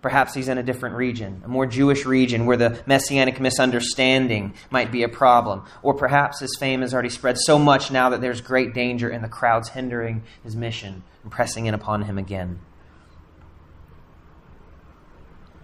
Perhaps 0.00 0.32
he's 0.32 0.48
in 0.48 0.56
a 0.56 0.62
different 0.62 0.96
region, 0.96 1.42
a 1.44 1.48
more 1.48 1.66
Jewish 1.66 2.06
region 2.06 2.46
where 2.46 2.56
the 2.56 2.82
messianic 2.86 3.40
misunderstanding 3.40 4.54
might 4.70 4.90
be 4.90 5.02
a 5.02 5.08
problem. 5.08 5.66
Or 5.82 5.92
perhaps 5.92 6.40
his 6.40 6.56
fame 6.58 6.80
has 6.80 6.94
already 6.94 7.10
spread 7.10 7.36
so 7.36 7.58
much 7.58 7.90
now 7.90 8.08
that 8.08 8.22
there's 8.22 8.40
great 8.40 8.72
danger 8.72 9.10
in 9.10 9.20
the 9.20 9.28
crowds 9.28 9.68
hindering 9.68 10.22
his 10.42 10.56
mission 10.56 11.02
and 11.24 11.30
pressing 11.30 11.66
in 11.66 11.74
upon 11.74 12.04
him 12.04 12.16
again. 12.16 12.58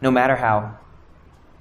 No 0.02 0.10
matter 0.10 0.36
how, 0.36 0.76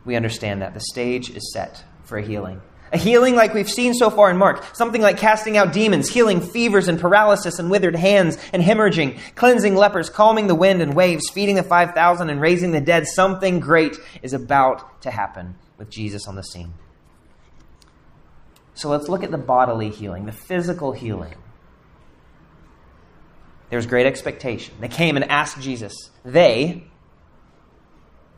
we 0.03 0.17
understand 0.17 0.61
that 0.61 0.73
the 0.73 0.81
stage 0.81 1.29
is 1.29 1.53
set 1.53 1.85
for 2.03 2.19
healing. 2.19 2.61
A 2.91 2.97
healing 2.97 3.35
like 3.35 3.55
we've 3.55 3.69
seen 3.69 3.95
so 3.95 4.11
far 4.11 4.29
in 4.29 4.37
Mark. 4.37 4.63
Something 4.75 5.01
like 5.01 5.17
casting 5.17 5.57
out 5.57 5.73
demons, 5.73 6.07
healing 6.07 6.41
fevers 6.41 6.87
and 6.87 6.99
paralysis 6.99 7.57
and 7.57 7.71
withered 7.71 7.95
hands 7.95 8.37
and 8.53 8.61
hemorrhaging, 8.61 9.17
cleansing 9.33 9.75
lepers, 9.75 10.11
calming 10.11 10.45
the 10.45 10.53
wind 10.53 10.79
and 10.79 10.93
waves, 10.93 11.27
feeding 11.31 11.55
the 11.55 11.63
5,000 11.63 12.29
and 12.29 12.39
raising 12.39 12.71
the 12.71 12.81
dead. 12.81 13.07
Something 13.07 13.59
great 13.59 13.97
is 14.21 14.33
about 14.33 15.01
to 15.01 15.09
happen 15.09 15.55
with 15.79 15.89
Jesus 15.89 16.27
on 16.27 16.35
the 16.35 16.43
scene. 16.43 16.75
So 18.75 18.89
let's 18.89 19.09
look 19.09 19.23
at 19.23 19.31
the 19.31 19.39
bodily 19.39 19.89
healing, 19.89 20.25
the 20.25 20.31
physical 20.31 20.91
healing. 20.91 21.33
There 23.69 23.77
was 23.77 23.87
great 23.87 24.05
expectation. 24.05 24.75
They 24.79 24.87
came 24.87 25.15
and 25.15 25.31
asked 25.31 25.59
Jesus. 25.59 26.11
They, 26.23 26.83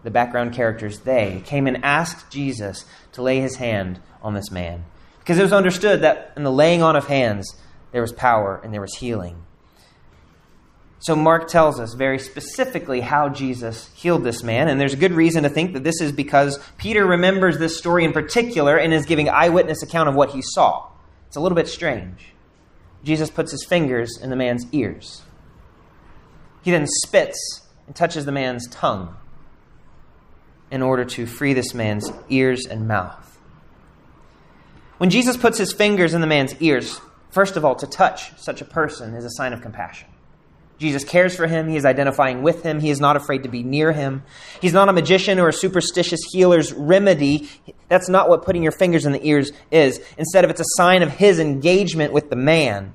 the 0.05 0.11
background 0.11 0.53
characters, 0.53 0.99
they 0.99 1.41
came 1.45 1.65
and 1.67 1.83
asked 1.83 2.29
Jesus 2.29 2.85
to 3.11 3.23
lay 3.23 3.41
his 3.41 3.55
hand 3.55 3.99
on 4.21 4.35
this 4.35 4.51
man. 4.51 4.85
Because 5.19 5.39
it 5.39 5.43
was 5.43 5.51
understood 5.51 6.01
that 6.01 6.31
in 6.37 6.43
the 6.43 6.51
laying 6.51 6.83
on 6.83 6.95
of 6.95 7.07
hands, 7.07 7.55
there 7.91 8.03
was 8.03 8.13
power 8.13 8.61
and 8.63 8.71
there 8.71 8.81
was 8.81 8.95
healing. 8.95 9.43
So 10.99 11.15
Mark 11.15 11.47
tells 11.47 11.79
us 11.79 11.95
very 11.95 12.19
specifically 12.19 13.01
how 13.01 13.29
Jesus 13.29 13.89
healed 13.95 14.23
this 14.23 14.43
man, 14.43 14.67
and 14.67 14.79
there's 14.79 14.93
good 14.95 15.11
reason 15.11 15.43
to 15.43 15.49
think 15.49 15.73
that 15.73 15.83
this 15.83 15.99
is 16.01 16.11
because 16.11 16.59
Peter 16.77 17.05
remembers 17.05 17.57
this 17.57 17.77
story 17.77 18.05
in 18.05 18.13
particular 18.13 18.77
and 18.77 18.93
is 18.93 19.05
giving 19.07 19.27
eyewitness 19.27 19.81
account 19.81 20.07
of 20.07 20.15
what 20.15 20.31
he 20.31 20.41
saw. 20.41 20.87
It's 21.27 21.35
a 21.35 21.41
little 21.41 21.55
bit 21.55 21.67
strange. 21.67 22.33
Jesus 23.03 23.31
puts 23.31 23.51
his 23.51 23.65
fingers 23.65 24.19
in 24.21 24.29
the 24.29 24.35
man's 24.35 24.65
ears. 24.71 25.23
He 26.61 26.71
then 26.71 26.85
spits 27.03 27.61
and 27.87 27.95
touches 27.95 28.25
the 28.25 28.31
man's 28.31 28.67
tongue 28.67 29.15
in 30.71 30.81
order 30.81 31.05
to 31.05 31.25
free 31.25 31.53
this 31.53 31.73
man's 31.73 32.11
ears 32.29 32.65
and 32.65 32.87
mouth. 32.87 33.39
When 34.97 35.09
Jesus 35.09 35.37
puts 35.37 35.57
his 35.57 35.73
fingers 35.73 36.13
in 36.13 36.21
the 36.21 36.27
man's 36.27 36.55
ears, 36.61 36.99
first 37.29 37.57
of 37.57 37.65
all, 37.65 37.75
to 37.75 37.87
touch 37.87 38.37
such 38.39 38.61
a 38.61 38.65
person 38.65 39.13
is 39.13 39.25
a 39.25 39.29
sign 39.31 39.53
of 39.53 39.61
compassion. 39.61 40.07
Jesus 40.77 41.05
cares 41.05 41.35
for 41.35 41.47
him. 41.47 41.69
He 41.69 41.77
is 41.77 41.85
identifying 41.85 42.43
with 42.43 42.63
him. 42.63 42.79
He 42.81 42.89
is 42.89 42.99
not 42.99 43.15
afraid 43.15 43.43
to 43.43 43.49
be 43.49 43.63
near 43.63 43.93
him. 43.93 44.23
He's 44.61 44.73
not 44.73 44.89
a 44.89 44.93
magician 44.93 45.39
or 45.39 45.47
a 45.47 45.53
superstitious 45.53 46.19
healer's 46.31 46.73
remedy. 46.73 47.49
That's 47.87 48.09
not 48.09 48.27
what 48.27 48.43
putting 48.43 48.61
your 48.61 48.73
fingers 48.73 49.05
in 49.05 49.13
the 49.13 49.25
ears 49.25 49.51
is. 49.71 50.01
Instead 50.17 50.43
of 50.43 50.49
it's 50.49 50.59
a 50.59 50.65
sign 50.75 51.01
of 51.01 51.11
his 51.11 51.39
engagement 51.39 52.11
with 52.11 52.29
the 52.29 52.35
man. 52.35 52.93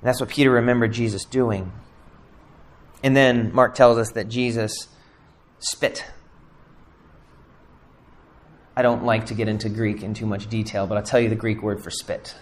And 0.00 0.08
that's 0.08 0.20
what 0.20 0.30
Peter 0.30 0.50
remembered 0.50 0.92
Jesus 0.92 1.24
doing. 1.24 1.70
And 3.02 3.16
then 3.16 3.54
Mark 3.54 3.74
tells 3.74 3.98
us 3.98 4.12
that 4.12 4.28
Jesus 4.28 4.88
spit. 5.58 6.04
I 8.76 8.82
don't 8.82 9.04
like 9.04 9.26
to 9.26 9.34
get 9.34 9.48
into 9.48 9.68
Greek 9.68 10.02
in 10.02 10.14
too 10.14 10.26
much 10.26 10.48
detail, 10.48 10.86
but 10.86 10.96
I'll 10.96 11.04
tell 11.04 11.20
you 11.20 11.28
the 11.28 11.34
Greek 11.34 11.62
word 11.62 11.82
for 11.82 11.90
spit. 11.90 12.34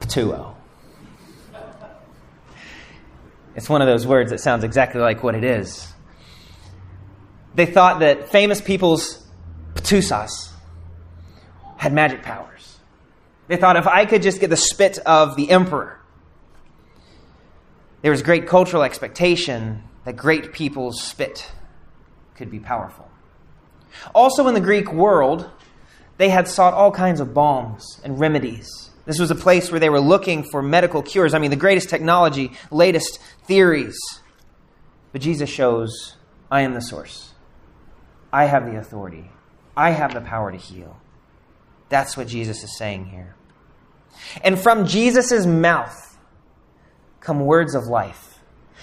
Ptuo. 0.00 0.54
It's 3.54 3.68
one 3.68 3.82
of 3.82 3.86
those 3.86 4.06
words 4.06 4.30
that 4.30 4.40
sounds 4.40 4.64
exactly 4.64 5.00
like 5.00 5.22
what 5.22 5.34
it 5.34 5.44
is. 5.44 5.92
They 7.54 7.66
thought 7.66 8.00
that 8.00 8.30
famous 8.30 8.60
people's 8.60 9.24
ptusas 9.74 10.50
had 11.76 11.92
magic 11.92 12.22
powers. 12.22 12.78
They 13.48 13.56
thought 13.56 13.76
if 13.76 13.86
I 13.86 14.06
could 14.06 14.22
just 14.22 14.40
get 14.40 14.50
the 14.50 14.56
spit 14.56 14.98
of 14.98 15.36
the 15.36 15.50
emperor, 15.50 16.01
there 18.02 18.10
was 18.10 18.22
great 18.22 18.46
cultural 18.46 18.82
expectation 18.82 19.82
that 20.04 20.16
great 20.16 20.52
people's 20.52 21.00
spit 21.00 21.50
could 22.34 22.50
be 22.50 22.58
powerful. 22.58 23.08
Also, 24.14 24.46
in 24.48 24.54
the 24.54 24.60
Greek 24.60 24.92
world, 24.92 25.48
they 26.18 26.28
had 26.28 26.48
sought 26.48 26.74
all 26.74 26.90
kinds 26.90 27.20
of 27.20 27.32
balms 27.32 28.00
and 28.04 28.18
remedies. 28.18 28.90
This 29.04 29.18
was 29.18 29.30
a 29.30 29.36
place 29.36 29.70
where 29.70 29.80
they 29.80 29.90
were 29.90 30.00
looking 30.00 30.44
for 30.44 30.62
medical 30.62 31.02
cures. 31.02 31.34
I 31.34 31.38
mean, 31.38 31.50
the 31.50 31.56
greatest 31.56 31.88
technology, 31.88 32.52
latest 32.70 33.18
theories. 33.44 33.98
But 35.12 35.20
Jesus 35.20 35.50
shows, 35.50 36.16
I 36.50 36.62
am 36.62 36.74
the 36.74 36.80
source. 36.80 37.32
I 38.32 38.46
have 38.46 38.66
the 38.66 38.78
authority. 38.78 39.30
I 39.76 39.90
have 39.90 40.14
the 40.14 40.20
power 40.20 40.50
to 40.50 40.58
heal. 40.58 40.98
That's 41.88 42.16
what 42.16 42.28
Jesus 42.28 42.62
is 42.62 42.76
saying 42.76 43.06
here. 43.06 43.34
And 44.42 44.58
from 44.58 44.86
Jesus' 44.86 45.46
mouth, 45.46 46.11
come 47.22 47.40
words 47.40 47.74
of 47.74 47.86
life. 47.86 48.40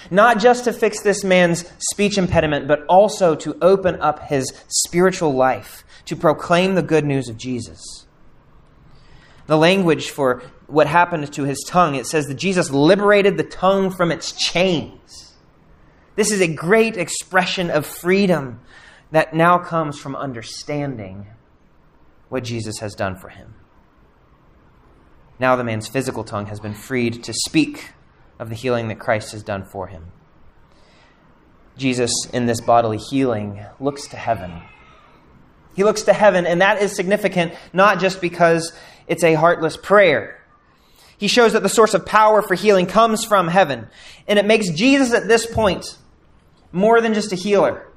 Not 0.10 0.40
just 0.40 0.64
to 0.64 0.74
fix 0.74 1.02
this 1.02 1.24
man's 1.24 1.66
speech 1.92 2.18
impediment, 2.18 2.68
but 2.68 2.86
also 2.88 3.36
to 3.36 3.58
open 3.62 4.00
up 4.02 4.28
his 4.28 4.54
spiritual 4.68 5.34
life, 5.34 5.84
to 6.06 6.16
proclaim 6.16 6.76
the 6.76 6.82
good 6.82 7.06
news 7.06 7.28
of 7.28 7.38
Jesus. 7.38 8.08
The 9.48 9.58
language 9.58 10.10
for 10.10 10.42
what 10.68 10.88
happened 10.88 11.32
to 11.34 11.44
his 11.44 11.64
tongue, 11.68 11.96
it 11.96 12.06
says 12.06 12.28
that 12.28 12.36
Jesus 12.36 12.72
liberated 12.72 13.38
the 13.38 13.44
tongue 13.44 13.92
from 13.92 14.12
its 14.12 14.32
chains. 14.32 15.34
This 16.16 16.32
is 16.32 16.42
a 16.42 16.48
great 16.48 16.98
expression 16.98 17.70
of 17.70 17.86
freedom 17.86 18.62
that 19.12 19.34
now 19.34 19.58
comes 19.58 19.98
from 19.98 20.16
understanding 20.16 21.28
what 22.30 22.44
Jesus 22.44 22.80
has 22.80 22.94
done 22.94 23.16
for 23.16 23.30
him. 23.30 23.56
Now 25.40 25.56
the 25.56 25.64
man's 25.64 25.88
physical 25.88 26.24
tongue 26.24 26.46
has 26.48 26.60
been 26.60 26.74
freed 26.74 27.24
to 27.24 27.34
speak 27.34 27.92
of 28.40 28.50
the 28.50 28.56
healing 28.56 28.88
that 28.88 29.00
Christ 29.00 29.34
has 29.34 29.44
done 29.44 29.64
for 29.64 29.88
him. 29.88 30.08
Jesus, 31.78 32.12
in 32.34 32.46
this 32.46 32.62
bodily 32.62 32.98
healing, 32.98 33.64
looks 33.80 34.08
to 34.08 34.18
heaven. 34.18 34.62
He 35.76 35.84
looks 35.84 36.04
to 36.04 36.14
heaven, 36.14 36.46
and 36.46 36.62
that 36.62 36.82
is 36.82 36.96
significant 36.96 37.54
not 37.74 38.00
just 38.00 38.22
because 38.22 38.74
it's 39.08 39.24
a 39.24 39.34
heartless 39.34 39.78
prayer. 39.78 40.42
He 41.18 41.28
shows 41.28 41.54
that 41.54 41.64
the 41.64 41.70
source 41.70 41.94
of 41.94 42.06
power 42.06 42.42
for 42.42 42.56
healing 42.56 42.86
comes 42.86 43.26
from 43.26 43.50
heaven. 43.50 43.88
And 44.28 44.40
it 44.40 44.46
makes 44.46 44.70
Jesus 44.70 45.14
at 45.14 45.28
this 45.28 45.46
point 45.46 45.98
more 46.72 47.02
than 47.02 47.14
just 47.14 47.34
a 47.34 47.36
healer. 47.36 47.88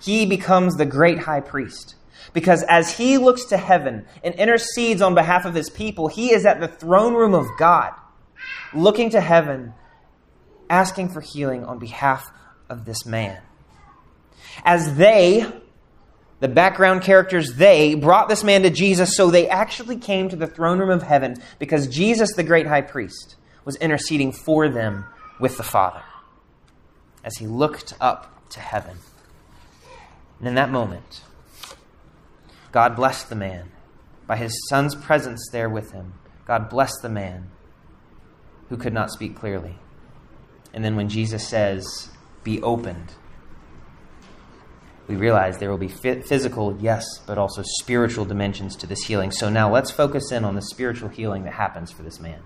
He 0.00 0.26
becomes 0.26 0.76
the 0.76 0.86
great 0.86 1.20
high 1.20 1.40
priest. 1.40 1.94
Because 2.32 2.64
as 2.64 2.96
he 2.96 3.18
looks 3.18 3.44
to 3.46 3.56
heaven 3.56 4.06
and 4.24 4.34
intercedes 4.34 5.02
on 5.02 5.14
behalf 5.14 5.44
of 5.44 5.54
his 5.54 5.70
people, 5.70 6.08
he 6.08 6.32
is 6.32 6.44
at 6.44 6.60
the 6.60 6.68
throne 6.68 7.14
room 7.14 7.34
of 7.34 7.46
God, 7.58 7.92
looking 8.74 9.10
to 9.10 9.20
heaven 9.20 9.74
asking 10.68 11.10
for 11.10 11.20
healing 11.20 11.64
on 11.64 11.78
behalf 11.78 12.30
of 12.68 12.84
this 12.84 13.04
man. 13.06 13.40
As 14.64 14.96
they, 14.96 15.46
the 16.40 16.48
background 16.48 17.02
characters, 17.02 17.54
they 17.54 17.94
brought 17.94 18.28
this 18.28 18.44
man 18.44 18.62
to 18.62 18.70
Jesus, 18.70 19.16
so 19.16 19.30
they 19.30 19.48
actually 19.48 19.96
came 19.96 20.28
to 20.28 20.36
the 20.36 20.46
throne 20.46 20.78
room 20.78 20.90
of 20.90 21.02
heaven 21.02 21.36
because 21.58 21.86
Jesus, 21.86 22.34
the 22.34 22.42
great 22.42 22.66
high 22.66 22.80
priest, 22.80 23.36
was 23.64 23.76
interceding 23.76 24.32
for 24.32 24.68
them 24.68 25.04
with 25.38 25.56
the 25.56 25.62
Father 25.62 26.02
as 27.24 27.36
he 27.36 27.46
looked 27.46 27.94
up 28.00 28.48
to 28.50 28.60
heaven. 28.60 28.98
And 30.38 30.48
in 30.48 30.54
that 30.56 30.70
moment, 30.70 31.22
God 32.72 32.96
blessed 32.96 33.28
the 33.28 33.36
man 33.36 33.70
by 34.26 34.36
his 34.36 34.52
son's 34.68 34.94
presence 34.94 35.48
there 35.52 35.68
with 35.68 35.92
him. 35.92 36.14
God 36.46 36.68
blessed 36.68 37.02
the 37.02 37.08
man 37.08 37.50
who 38.68 38.76
could 38.76 38.92
not 38.92 39.10
speak 39.10 39.36
clearly. 39.36 39.78
And 40.72 40.84
then 40.84 40.96
when 40.96 41.08
Jesus 41.08 41.46
says, 41.48 42.10
be 42.44 42.62
opened, 42.62 43.12
we 45.06 45.16
realize 45.16 45.58
there 45.58 45.70
will 45.70 45.78
be 45.78 45.88
physical, 45.88 46.78
yes, 46.80 47.04
but 47.26 47.36
also 47.36 47.62
spiritual 47.62 48.24
dimensions 48.24 48.76
to 48.76 48.86
this 48.86 49.04
healing. 49.04 49.30
So 49.30 49.50
now 49.50 49.70
let's 49.70 49.90
focus 49.90 50.32
in 50.32 50.44
on 50.44 50.54
the 50.54 50.62
spiritual 50.62 51.08
healing 51.08 51.44
that 51.44 51.54
happens 51.54 51.90
for 51.90 52.02
this 52.02 52.20
man. 52.20 52.40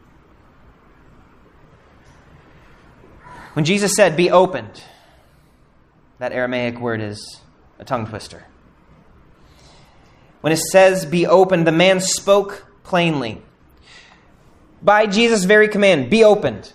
When 3.53 3.65
Jesus 3.65 3.95
said, 3.95 4.17
be 4.17 4.31
opened, 4.31 4.83
that 6.19 6.33
Aramaic 6.33 6.81
word 6.81 7.01
is 7.01 7.41
a 7.79 7.85
tongue 7.85 8.07
twister. 8.07 8.45
When 10.41 10.53
it 10.53 10.59
says 10.59 11.07
be 11.07 11.27
opened, 11.27 11.67
the 11.67 11.73
man 11.73 12.01
spoke 12.01 12.67
plainly. 12.85 13.43
By 14.83 15.07
Jesus' 15.07 15.45
very 15.45 15.69
command, 15.69 16.11
be 16.11 16.25
opened 16.25 16.73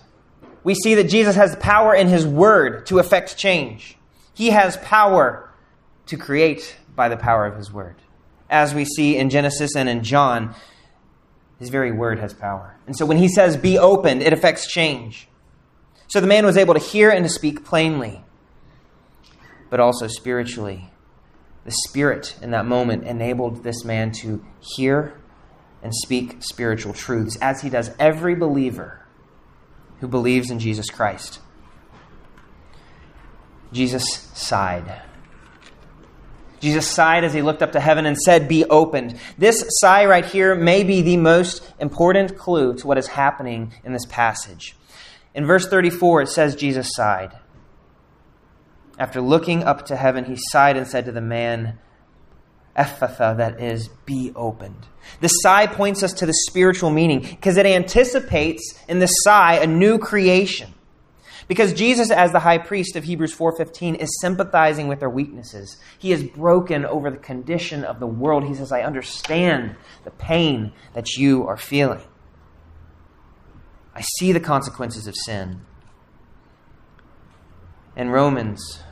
we 0.64 0.74
see 0.74 0.94
that 0.94 1.04
Jesus 1.04 1.36
has 1.36 1.56
power 1.56 1.94
in 1.94 2.08
his 2.08 2.26
word 2.26 2.86
to 2.86 2.98
effect 2.98 3.36
change. 3.36 3.96
He 4.34 4.50
has 4.50 4.76
power 4.78 5.52
to 6.06 6.16
create 6.16 6.76
by 6.94 7.08
the 7.08 7.16
power 7.16 7.46
of 7.46 7.56
his 7.56 7.72
word. 7.72 7.96
As 8.48 8.74
we 8.74 8.84
see 8.84 9.16
in 9.16 9.30
Genesis 9.30 9.74
and 9.74 9.88
in 9.88 10.04
John, 10.04 10.54
his 11.58 11.68
very 11.68 11.92
word 11.92 12.18
has 12.18 12.34
power. 12.34 12.76
And 12.86 12.96
so 12.96 13.06
when 13.06 13.16
he 13.16 13.28
says, 13.28 13.56
be 13.56 13.78
opened, 13.78 14.22
it 14.22 14.32
affects 14.32 14.66
change. 14.66 15.28
So 16.08 16.20
the 16.20 16.26
man 16.26 16.44
was 16.44 16.56
able 16.56 16.74
to 16.74 16.80
hear 16.80 17.10
and 17.10 17.24
to 17.24 17.30
speak 17.30 17.64
plainly, 17.64 18.22
but 19.70 19.80
also 19.80 20.06
spiritually. 20.06 20.90
The 21.64 21.70
Spirit 21.88 22.36
in 22.42 22.50
that 22.50 22.66
moment 22.66 23.04
enabled 23.04 23.62
this 23.62 23.84
man 23.84 24.12
to 24.22 24.44
hear 24.60 25.14
and 25.82 25.94
speak 25.94 26.36
spiritual 26.40 26.92
truths, 26.92 27.36
as 27.40 27.62
he 27.62 27.70
does 27.70 27.90
every 27.98 28.34
believer 28.34 29.01
who 30.02 30.08
believes 30.08 30.50
in 30.50 30.58
Jesus 30.58 30.90
Christ. 30.90 31.38
Jesus 33.72 34.04
sighed. 34.34 35.00
Jesus 36.58 36.88
sighed 36.88 37.22
as 37.22 37.32
he 37.32 37.40
looked 37.40 37.62
up 37.62 37.70
to 37.72 37.80
heaven 37.80 38.04
and 38.04 38.18
said, 38.18 38.48
Be 38.48 38.64
opened. 38.64 39.16
This 39.38 39.64
sigh 39.80 40.04
right 40.06 40.24
here 40.24 40.56
may 40.56 40.82
be 40.82 41.02
the 41.02 41.18
most 41.18 41.62
important 41.78 42.36
clue 42.36 42.74
to 42.78 42.86
what 42.88 42.98
is 42.98 43.06
happening 43.06 43.72
in 43.84 43.92
this 43.92 44.06
passage. 44.06 44.74
In 45.36 45.46
verse 45.46 45.68
34, 45.68 46.22
it 46.22 46.28
says, 46.28 46.56
Jesus 46.56 46.90
sighed. 46.92 47.38
After 48.98 49.20
looking 49.20 49.62
up 49.62 49.86
to 49.86 49.94
heaven, 49.94 50.24
he 50.24 50.34
sighed 50.36 50.76
and 50.76 50.88
said 50.88 51.04
to 51.04 51.12
the 51.12 51.20
man, 51.20 51.78
Ephphatha, 52.76 53.36
that 53.36 53.60
is, 53.60 53.88
be 54.06 54.32
opened. 54.34 54.86
The 55.20 55.28
sigh 55.28 55.66
points 55.66 56.02
us 56.02 56.12
to 56.14 56.26
the 56.26 56.34
spiritual 56.48 56.90
meaning 56.90 57.20
because 57.20 57.56
it 57.56 57.66
anticipates 57.66 58.78
in 58.88 58.98
the 58.98 59.06
sigh 59.06 59.56
a 59.56 59.66
new 59.66 59.98
creation. 59.98 60.72
Because 61.48 61.74
Jesus 61.74 62.10
as 62.10 62.32
the 62.32 62.38
high 62.38 62.58
priest 62.58 62.96
of 62.96 63.04
Hebrews 63.04 63.34
4:15 63.34 63.96
is 63.96 64.20
sympathizing 64.20 64.88
with 64.88 65.00
their 65.00 65.10
weaknesses. 65.10 65.76
He 65.98 66.12
is 66.12 66.22
broken 66.22 66.86
over 66.86 67.10
the 67.10 67.18
condition 67.18 67.84
of 67.84 68.00
the 68.00 68.06
world. 68.06 68.44
He 68.44 68.54
says, 68.54 68.72
"I 68.72 68.82
understand 68.82 69.74
the 70.04 70.12
pain 70.12 70.72
that 70.94 71.16
you 71.16 71.46
are 71.46 71.56
feeling. 71.56 72.00
I 73.94 74.02
see 74.18 74.32
the 74.32 74.40
consequences 74.40 75.06
of 75.06 75.14
sin." 75.14 75.60
In 77.96 78.08
Romans, 78.08 78.82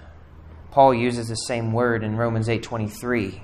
Paul 0.70 0.92
uses 0.92 1.28
the 1.28 1.36
same 1.36 1.72
word 1.72 2.04
in 2.04 2.16
Romans 2.16 2.48
8:23 2.48 3.42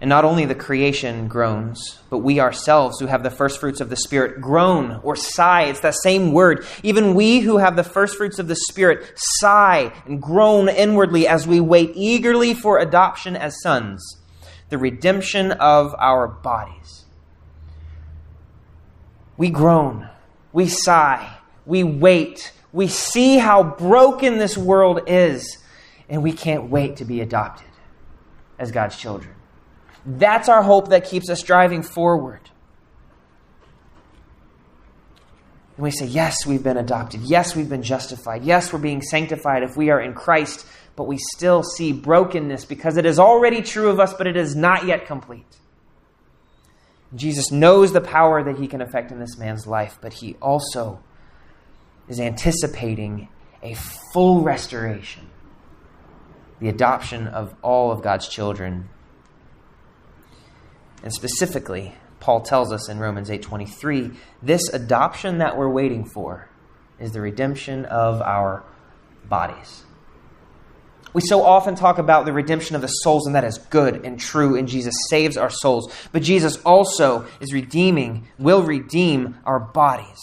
and 0.00 0.08
not 0.08 0.24
only 0.24 0.44
the 0.44 0.54
creation 0.54 1.26
groans, 1.26 1.98
but 2.08 2.18
we 2.18 2.38
ourselves 2.38 3.00
who 3.00 3.06
have 3.06 3.24
the 3.24 3.30
first 3.30 3.58
fruits 3.58 3.80
of 3.80 3.90
the 3.90 3.96
Spirit 3.96 4.40
groan 4.40 5.00
or 5.02 5.16
sigh. 5.16 5.64
It's 5.64 5.80
that 5.80 5.94
same 5.94 6.32
word. 6.32 6.64
Even 6.84 7.14
we 7.14 7.40
who 7.40 7.56
have 7.56 7.74
the 7.74 7.82
first 7.82 8.16
fruits 8.16 8.38
of 8.38 8.46
the 8.46 8.54
Spirit 8.54 9.12
sigh 9.16 9.92
and 10.06 10.22
groan 10.22 10.68
inwardly 10.68 11.26
as 11.26 11.48
we 11.48 11.58
wait 11.58 11.92
eagerly 11.94 12.54
for 12.54 12.78
adoption 12.78 13.34
as 13.34 13.60
sons, 13.60 14.18
the 14.68 14.78
redemption 14.78 15.50
of 15.52 15.94
our 15.98 16.28
bodies. 16.28 17.04
We 19.36 19.50
groan, 19.50 20.08
we 20.52 20.68
sigh, 20.68 21.38
we 21.66 21.82
wait, 21.82 22.52
we 22.72 22.86
see 22.86 23.38
how 23.38 23.64
broken 23.64 24.38
this 24.38 24.56
world 24.56 25.00
is, 25.08 25.58
and 26.08 26.22
we 26.22 26.32
can't 26.32 26.70
wait 26.70 26.96
to 26.96 27.04
be 27.04 27.20
adopted 27.20 27.66
as 28.60 28.70
God's 28.70 28.96
children. 28.96 29.34
That's 30.10 30.48
our 30.48 30.62
hope 30.62 30.88
that 30.88 31.04
keeps 31.04 31.28
us 31.28 31.42
driving 31.42 31.82
forward. 31.82 32.40
And 35.76 35.84
we 35.84 35.90
say, 35.90 36.06
yes, 36.06 36.46
we've 36.46 36.62
been 36.62 36.78
adopted. 36.78 37.20
Yes, 37.20 37.54
we've 37.54 37.68
been 37.68 37.82
justified. 37.82 38.42
Yes, 38.42 38.72
we're 38.72 38.78
being 38.78 39.02
sanctified 39.02 39.62
if 39.62 39.76
we 39.76 39.90
are 39.90 40.00
in 40.00 40.14
Christ, 40.14 40.64
but 40.96 41.04
we 41.04 41.18
still 41.36 41.62
see 41.62 41.92
brokenness 41.92 42.64
because 42.64 42.96
it 42.96 43.04
is 43.04 43.18
already 43.18 43.60
true 43.60 43.90
of 43.90 44.00
us, 44.00 44.14
but 44.14 44.26
it 44.26 44.34
is 44.34 44.56
not 44.56 44.86
yet 44.86 45.06
complete. 45.06 45.44
Jesus 47.14 47.52
knows 47.52 47.92
the 47.92 48.00
power 48.00 48.42
that 48.42 48.58
he 48.58 48.66
can 48.66 48.80
effect 48.80 49.12
in 49.12 49.20
this 49.20 49.36
man's 49.36 49.66
life, 49.66 49.98
but 50.00 50.14
he 50.14 50.36
also 50.40 51.00
is 52.08 52.18
anticipating 52.18 53.28
a 53.62 53.74
full 53.74 54.40
restoration, 54.40 55.28
the 56.60 56.70
adoption 56.70 57.26
of 57.26 57.54
all 57.62 57.92
of 57.92 58.02
God's 58.02 58.26
children 58.26 58.88
and 61.02 61.12
specifically, 61.12 61.94
Paul 62.20 62.40
tells 62.40 62.72
us 62.72 62.88
in 62.88 62.98
Romans 62.98 63.30
8:23, 63.30 64.12
this 64.42 64.68
adoption 64.68 65.38
that 65.38 65.56
we're 65.56 65.68
waiting 65.68 66.04
for 66.04 66.48
is 66.98 67.12
the 67.12 67.20
redemption 67.20 67.84
of 67.84 68.20
our 68.22 68.64
bodies. 69.28 69.84
We 71.14 71.22
so 71.22 71.42
often 71.42 71.74
talk 71.74 71.98
about 71.98 72.26
the 72.26 72.32
redemption 72.32 72.76
of 72.76 72.82
the 72.82 72.88
souls, 72.88 73.26
and 73.26 73.34
that 73.34 73.44
is 73.44 73.58
good 73.58 74.04
and 74.04 74.20
true, 74.20 74.56
and 74.56 74.68
Jesus 74.68 74.94
saves 75.08 75.36
our 75.36 75.50
souls. 75.50 75.92
But 76.12 76.22
Jesus 76.22 76.56
also 76.64 77.26
is 77.40 77.52
redeeming, 77.52 78.28
will 78.38 78.62
redeem 78.62 79.38
our 79.44 79.58
bodies. 79.58 80.18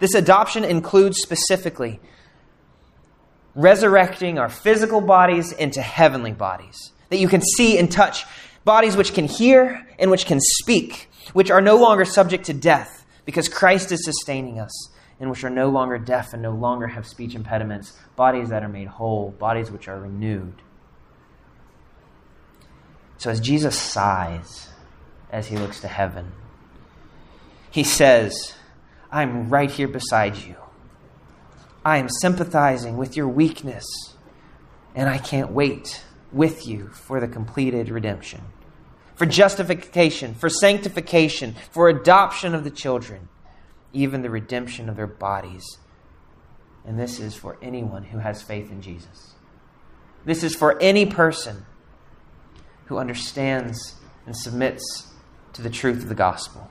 This 0.00 0.14
adoption 0.14 0.64
includes 0.64 1.20
specifically 1.20 2.00
resurrecting 3.54 4.38
our 4.38 4.48
physical 4.48 5.00
bodies 5.00 5.52
into 5.52 5.82
heavenly 5.82 6.32
bodies 6.32 6.92
that 7.10 7.18
you 7.18 7.28
can 7.28 7.40
see 7.40 7.78
and 7.78 7.90
touch 7.90 8.24
bodies 8.64 8.96
which 8.96 9.14
can 9.14 9.26
hear 9.26 9.86
and 9.98 10.10
which 10.10 10.26
can 10.26 10.40
speak, 10.40 11.10
which 11.32 11.50
are 11.50 11.60
no 11.60 11.76
longer 11.76 12.04
subject 12.04 12.46
to 12.46 12.54
death 12.54 13.04
because 13.24 13.48
Christ 13.48 13.92
is 13.92 14.04
sustaining 14.04 14.58
us, 14.58 14.90
and 15.20 15.28
which 15.28 15.44
are 15.44 15.50
no 15.50 15.68
longer 15.68 15.98
deaf 15.98 16.32
and 16.32 16.40
no 16.40 16.52
longer 16.52 16.86
have 16.86 17.06
speech 17.06 17.34
impediments, 17.34 17.92
bodies 18.16 18.48
that 18.48 18.62
are 18.62 18.68
made 18.68 18.88
whole, 18.88 19.32
bodies 19.32 19.70
which 19.70 19.86
are 19.86 20.00
renewed. 20.00 20.54
So 23.18 23.30
as 23.30 23.40
Jesus 23.40 23.78
sighs 23.78 24.68
as 25.30 25.48
he 25.48 25.58
looks 25.58 25.80
to 25.80 25.88
heaven, 25.88 26.32
he 27.70 27.84
says, 27.84 28.54
I'm 29.10 29.50
right 29.50 29.70
here 29.70 29.88
beside 29.88 30.36
you. 30.36 30.56
I 31.84 31.98
am 31.98 32.08
sympathizing 32.08 32.96
with 32.96 33.16
your 33.16 33.28
weakness, 33.28 33.84
and 34.94 35.08
I 35.08 35.18
can't 35.18 35.50
wait 35.50 36.02
with 36.32 36.66
you 36.66 36.88
for 36.88 37.20
the 37.20 37.28
completed 37.28 37.88
redemption 37.88 38.42
for 39.18 39.26
justification, 39.26 40.32
for 40.32 40.48
sanctification, 40.48 41.56
for 41.72 41.88
adoption 41.88 42.54
of 42.54 42.62
the 42.62 42.70
children, 42.70 43.28
even 43.92 44.22
the 44.22 44.30
redemption 44.30 44.88
of 44.88 44.94
their 44.94 45.08
bodies. 45.08 45.78
And 46.86 46.96
this 46.96 47.18
is 47.18 47.34
for 47.34 47.58
anyone 47.60 48.04
who 48.04 48.18
has 48.18 48.42
faith 48.42 48.70
in 48.70 48.80
Jesus. 48.80 49.34
This 50.24 50.44
is 50.44 50.54
for 50.54 50.80
any 50.80 51.04
person 51.04 51.66
who 52.84 52.96
understands 52.96 53.96
and 54.24 54.36
submits 54.36 55.08
to 55.54 55.62
the 55.62 55.70
truth 55.70 56.04
of 56.04 56.08
the 56.08 56.14
gospel. 56.14 56.70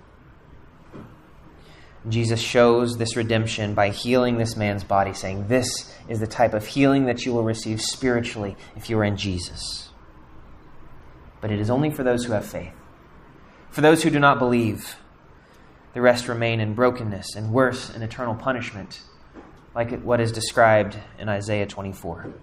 Jesus 2.07 2.39
shows 2.39 2.97
this 2.97 3.15
redemption 3.15 3.73
by 3.73 3.89
healing 3.89 4.37
this 4.37 4.55
man's 4.55 4.83
body, 4.83 5.13
saying, 5.13 5.47
This 5.47 5.93
is 6.07 6.19
the 6.19 6.27
type 6.27 6.53
of 6.53 6.65
healing 6.65 7.05
that 7.05 7.25
you 7.25 7.33
will 7.33 7.43
receive 7.43 7.81
spiritually 7.81 8.55
if 8.75 8.89
you 8.89 8.97
are 8.99 9.03
in 9.03 9.17
Jesus 9.17 9.87
but 11.41 11.51
it 11.51 11.59
is 11.59 11.69
only 11.69 11.89
for 11.89 12.03
those 12.03 12.25
who 12.25 12.33
have 12.33 12.45
faith. 12.45 12.73
For 13.69 13.81
those 13.81 14.03
who 14.03 14.09
do 14.09 14.19
not 14.19 14.39
believe, 14.39 14.95
the 15.93 16.01
rest 16.01 16.27
remain 16.27 16.59
in 16.59 16.73
brokenness 16.73 17.35
and 17.35 17.51
worse, 17.51 17.93
in 17.93 18.01
eternal 18.01 18.35
punishment, 18.35 19.01
like 19.75 20.01
what 20.01 20.19
is 20.19 20.31
described 20.31 20.97
in 21.19 21.29
Isaiah 21.29 21.67
24. 21.67 22.33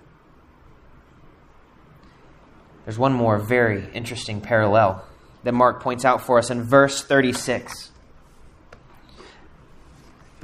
There's 2.84 2.98
one 2.98 3.14
more 3.14 3.38
very 3.38 3.88
interesting 3.94 4.40
parallel 4.40 5.04
that 5.42 5.52
Mark 5.52 5.82
points 5.82 6.04
out 6.04 6.22
for 6.22 6.38
us 6.38 6.50
in 6.50 6.62
verse 6.62 7.02
36. 7.02 7.90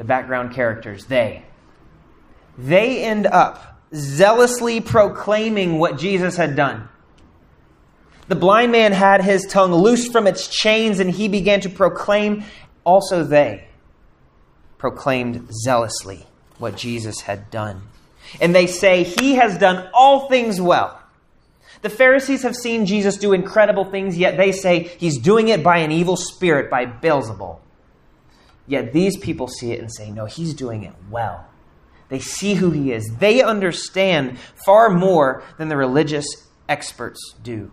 The 0.00 0.04
background 0.04 0.54
characters, 0.54 1.04
they. 1.04 1.44
They 2.56 3.04
end 3.04 3.26
up 3.26 3.82
zealously 3.94 4.80
proclaiming 4.80 5.78
what 5.78 5.98
Jesus 5.98 6.38
had 6.38 6.56
done. 6.56 6.88
The 8.26 8.34
blind 8.34 8.72
man 8.72 8.92
had 8.92 9.22
his 9.22 9.44
tongue 9.44 9.74
loosed 9.74 10.10
from 10.10 10.26
its 10.26 10.48
chains, 10.48 11.00
and 11.00 11.10
he 11.10 11.28
began 11.28 11.60
to 11.60 11.68
proclaim. 11.68 12.44
Also, 12.82 13.24
they 13.24 13.68
proclaimed 14.78 15.50
zealously 15.52 16.24
what 16.56 16.78
Jesus 16.78 17.20
had 17.20 17.50
done. 17.50 17.82
And 18.40 18.54
they 18.54 18.68
say, 18.68 19.02
He 19.02 19.34
has 19.34 19.58
done 19.58 19.90
all 19.92 20.30
things 20.30 20.62
well. 20.62 20.98
The 21.82 21.90
Pharisees 21.90 22.42
have 22.44 22.56
seen 22.56 22.86
Jesus 22.86 23.18
do 23.18 23.34
incredible 23.34 23.84
things, 23.84 24.16
yet 24.16 24.38
they 24.38 24.52
say 24.52 24.84
he's 24.84 25.18
doing 25.18 25.48
it 25.48 25.62
by 25.62 25.80
an 25.80 25.92
evil 25.92 26.16
spirit, 26.16 26.70
by 26.70 26.86
Beelzebul. 26.86 27.58
Yet 28.66 28.92
these 28.92 29.16
people 29.16 29.48
see 29.48 29.72
it 29.72 29.80
and 29.80 29.92
say, 29.92 30.10
No, 30.10 30.26
he's 30.26 30.54
doing 30.54 30.82
it 30.84 30.94
well. 31.10 31.46
They 32.08 32.20
see 32.20 32.54
who 32.54 32.70
he 32.70 32.92
is. 32.92 33.08
They 33.18 33.42
understand 33.42 34.38
far 34.64 34.90
more 34.90 35.42
than 35.58 35.68
the 35.68 35.76
religious 35.76 36.26
experts 36.68 37.34
do 37.42 37.70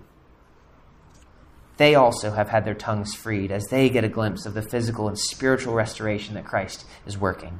they 1.77 1.93
also 1.93 2.31
have 2.31 2.49
had 2.49 2.65
their 2.65 2.73
tongues 2.73 3.13
freed 3.13 3.51
as 3.51 3.65
they 3.67 3.89
get 3.89 4.03
a 4.03 4.09
glimpse 4.09 4.45
of 4.45 4.55
the 4.55 4.61
physical 4.61 5.07
and 5.07 5.17
spiritual 5.17 5.73
restoration 5.73 6.33
that 6.33 6.45
Christ 6.45 6.85
is 7.05 7.17
working. 7.17 7.59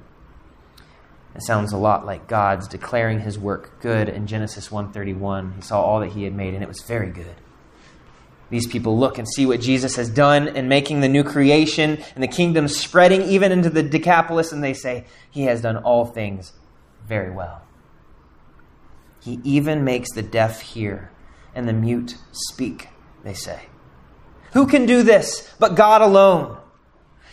It 1.36 1.44
sounds 1.44 1.72
a 1.72 1.78
lot 1.78 2.06
like 2.06 2.28
God's 2.28 2.68
declaring 2.68 3.20
his 3.20 3.38
work 3.38 3.80
good 3.80 4.10
in 4.10 4.26
Genesis 4.26 4.72
131. 4.72 5.54
He 5.54 5.62
saw 5.62 5.82
all 5.82 6.00
that 6.00 6.14
he 6.14 6.24
had 6.24 6.34
made 6.34 6.56
and 6.56 6.64
it 6.64 6.68
was 6.68 6.82
very 6.82 7.12
good. 7.12 7.36
These 8.50 8.68
people 8.68 8.98
look 8.98 9.18
and 9.18 9.28
see 9.28 9.46
what 9.46 9.60
Jesus 9.60 9.98
has 9.98 10.10
done 10.10 10.48
in 10.48 10.70
making 10.70 11.02
the 11.02 11.10
new 11.10 11.24
creation 11.24 12.02
and 12.16 12.24
the 12.24 12.28
kingdom 12.28 12.68
spreading 12.68 13.24
even 13.24 13.52
into 13.52 13.70
the 13.70 13.84
Decapolis, 13.84 14.52
and 14.52 14.64
they 14.64 14.74
say, 14.74 15.06
He 15.30 15.44
has 15.44 15.62
done 15.62 15.78
all 15.78 16.06
things 16.06 16.54
very 17.08 17.32
well. 17.32 17.62
He 19.22 19.40
even 19.44 19.84
makes 19.84 20.12
the 20.14 20.22
deaf 20.22 20.62
hear 20.62 21.12
and 21.54 21.68
the 21.68 21.74
mute 21.74 22.16
speak, 22.32 22.90
they 23.24 23.34
say. 23.34 23.64
Who 24.54 24.68
can 24.68 24.86
do 24.86 25.04
this 25.04 25.54
but 25.60 25.76
God 25.76 26.02
alone? 26.02 26.58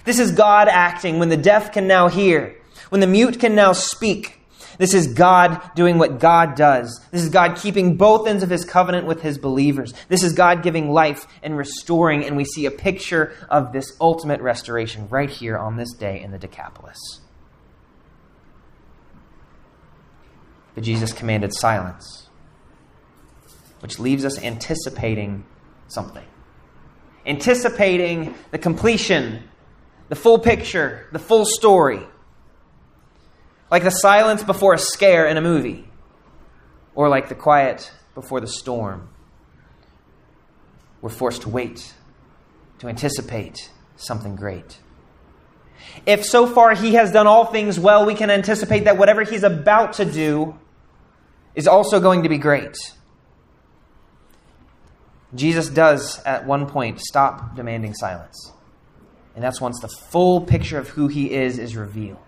This 0.04 0.18
is 0.18 0.32
God 0.32 0.68
acting 0.68 1.18
when 1.18 1.28
the 1.28 1.36
deaf 1.36 1.72
can 1.72 1.86
now 1.86 2.08
hear, 2.08 2.56
when 2.88 3.00
the 3.00 3.06
mute 3.06 3.38
can 3.38 3.54
now 3.54 3.72
speak. 3.72 4.40
This 4.78 4.94
is 4.94 5.08
God 5.08 5.60
doing 5.74 5.98
what 5.98 6.18
God 6.18 6.56
does. 6.56 7.00
This 7.10 7.22
is 7.22 7.28
God 7.28 7.56
keeping 7.56 7.96
both 7.96 8.26
ends 8.26 8.42
of 8.42 8.50
his 8.50 8.64
covenant 8.64 9.06
with 9.06 9.22
his 9.22 9.38
believers. 9.38 9.94
This 10.08 10.22
is 10.22 10.32
God 10.32 10.62
giving 10.62 10.90
life 10.90 11.26
and 11.42 11.56
restoring, 11.56 12.24
and 12.24 12.36
we 12.36 12.44
see 12.44 12.66
a 12.66 12.70
picture 12.70 13.32
of 13.48 13.72
this 13.72 13.96
ultimate 14.00 14.40
restoration 14.40 15.08
right 15.08 15.30
here 15.30 15.56
on 15.56 15.76
this 15.76 15.92
day 15.92 16.20
in 16.20 16.30
the 16.30 16.38
Decapolis. 16.38 17.20
But 20.74 20.84
Jesus 20.84 21.12
commanded 21.12 21.54
silence, 21.54 22.28
which 23.80 23.98
leaves 23.98 24.24
us 24.24 24.42
anticipating 24.42 25.44
something. 25.88 26.24
Anticipating 27.26 28.34
the 28.50 28.58
completion, 28.58 29.44
the 30.08 30.16
full 30.16 30.38
picture, 30.38 31.06
the 31.12 31.18
full 31.18 31.44
story 31.46 32.00
like 33.70 33.82
the 33.82 33.90
silence 33.90 34.42
before 34.42 34.74
a 34.74 34.78
scare 34.78 35.26
in 35.26 35.36
a 35.36 35.40
movie, 35.40 35.88
or 36.94 37.08
like 37.08 37.28
the 37.28 37.34
quiet 37.34 37.90
before 38.14 38.40
the 38.40 38.46
storm. 38.46 39.08
We're 41.00 41.10
forced 41.10 41.42
to 41.42 41.48
wait, 41.48 41.94
to 42.78 42.88
anticipate 42.88 43.70
something 43.96 44.36
great. 44.36 44.78
If 46.06 46.24
so 46.24 46.46
far 46.46 46.74
he 46.74 46.94
has 46.94 47.12
done 47.12 47.26
all 47.26 47.46
things 47.46 47.78
well, 47.78 48.06
we 48.06 48.14
can 48.14 48.30
anticipate 48.30 48.84
that 48.84 48.96
whatever 48.96 49.22
he's 49.22 49.42
about 49.42 49.94
to 49.94 50.04
do 50.04 50.58
is 51.54 51.66
also 51.66 52.00
going 52.00 52.22
to 52.22 52.28
be 52.28 52.38
great. 52.38 52.76
Jesus 55.34 55.68
does, 55.68 56.22
at 56.24 56.46
one 56.46 56.66
point, 56.66 57.00
stop 57.00 57.56
demanding 57.56 57.92
silence. 57.94 58.52
And 59.34 59.42
that's 59.42 59.60
once 59.60 59.80
the 59.80 59.88
full 59.88 60.40
picture 60.40 60.78
of 60.78 60.88
who 60.88 61.08
he 61.08 61.32
is 61.32 61.58
is 61.58 61.76
revealed. 61.76 62.23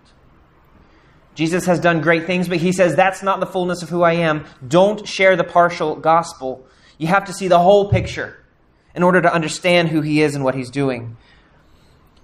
Jesus 1.37 1.67
has 1.67 1.79
done 1.79 2.01
great 2.01 2.25
things, 2.25 2.47
but 2.49 2.57
he 2.57 2.71
says, 2.71 2.95
That's 2.95 3.21
not 3.21 3.39
the 3.39 3.45
fullness 3.45 3.83
of 3.83 3.89
who 3.89 4.01
I 4.01 4.13
am. 4.13 4.47
Don't 4.67 5.07
share 5.07 5.35
the 5.35 5.43
partial 5.43 5.95
gospel. 5.95 6.65
You 6.97 7.05
have 7.05 7.25
to 7.25 7.33
see 7.33 7.47
the 7.47 7.59
whole 7.59 7.91
picture 7.91 8.43
in 8.95 9.03
order 9.03 9.21
to 9.21 9.31
understand 9.31 9.89
who 9.89 10.01
he 10.01 10.23
is 10.23 10.33
and 10.33 10.43
what 10.43 10.55
he's 10.55 10.71
doing. 10.71 11.15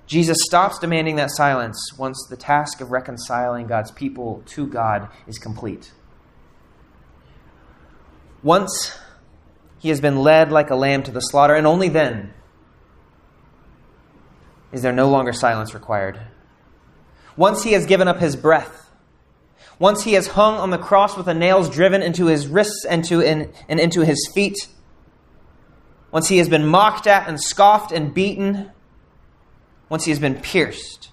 Jesus 0.08 0.40
stops 0.42 0.80
demanding 0.80 1.18
that 1.18 1.30
silence 1.30 1.78
once 1.96 2.26
the 2.28 2.36
task 2.36 2.82
of 2.82 2.90
reconciling 2.90 3.68
God's 3.68 3.92
people 3.92 4.42
to 4.48 4.66
God 4.66 5.08
is 5.28 5.38
complete. 5.38 5.92
Once 8.42 8.98
he 9.78 9.90
has 9.90 10.02
been 10.02 10.24
led 10.24 10.52
like 10.52 10.72
a 10.72 10.76
lamb 10.76 11.04
to 11.04 11.12
the 11.12 11.20
slaughter, 11.20 11.54
and 11.54 11.68
only 11.68 11.88
then 11.88 12.34
is 14.72 14.82
there 14.82 14.92
no 14.92 15.08
longer 15.08 15.34
silence 15.34 15.76
required. 15.76 16.20
Once 17.38 17.62
he 17.62 17.74
has 17.74 17.86
given 17.86 18.08
up 18.08 18.20
his 18.20 18.36
breath, 18.36 18.90
once 19.80 20.04
he 20.04 20.14
has 20.14 20.28
hung 20.28 20.56
on 20.56 20.70
the 20.70 20.78
cross 20.78 21.18
with 21.18 21.26
the 21.26 21.34
nails 21.34 21.70
driven 21.70 22.02
into 22.02 22.26
his 22.28 22.48
wrists 22.48 22.86
and, 22.86 23.04
to, 23.06 23.22
and, 23.22 23.52
into 23.68 24.02
his 24.02 24.30
feet, 24.34 24.56
once 26.12 26.28
he 26.28 26.38
has 26.38 26.48
been 26.48 26.66
mocked 26.66 27.08
at 27.08 27.28
and 27.28 27.42
scoffed 27.42 27.92
and 27.92 28.14
beaten, 28.14 28.72
once 29.90 30.06
he 30.06 30.12
has 30.12 30.20
been 30.20 30.36
pierced, 30.36 31.10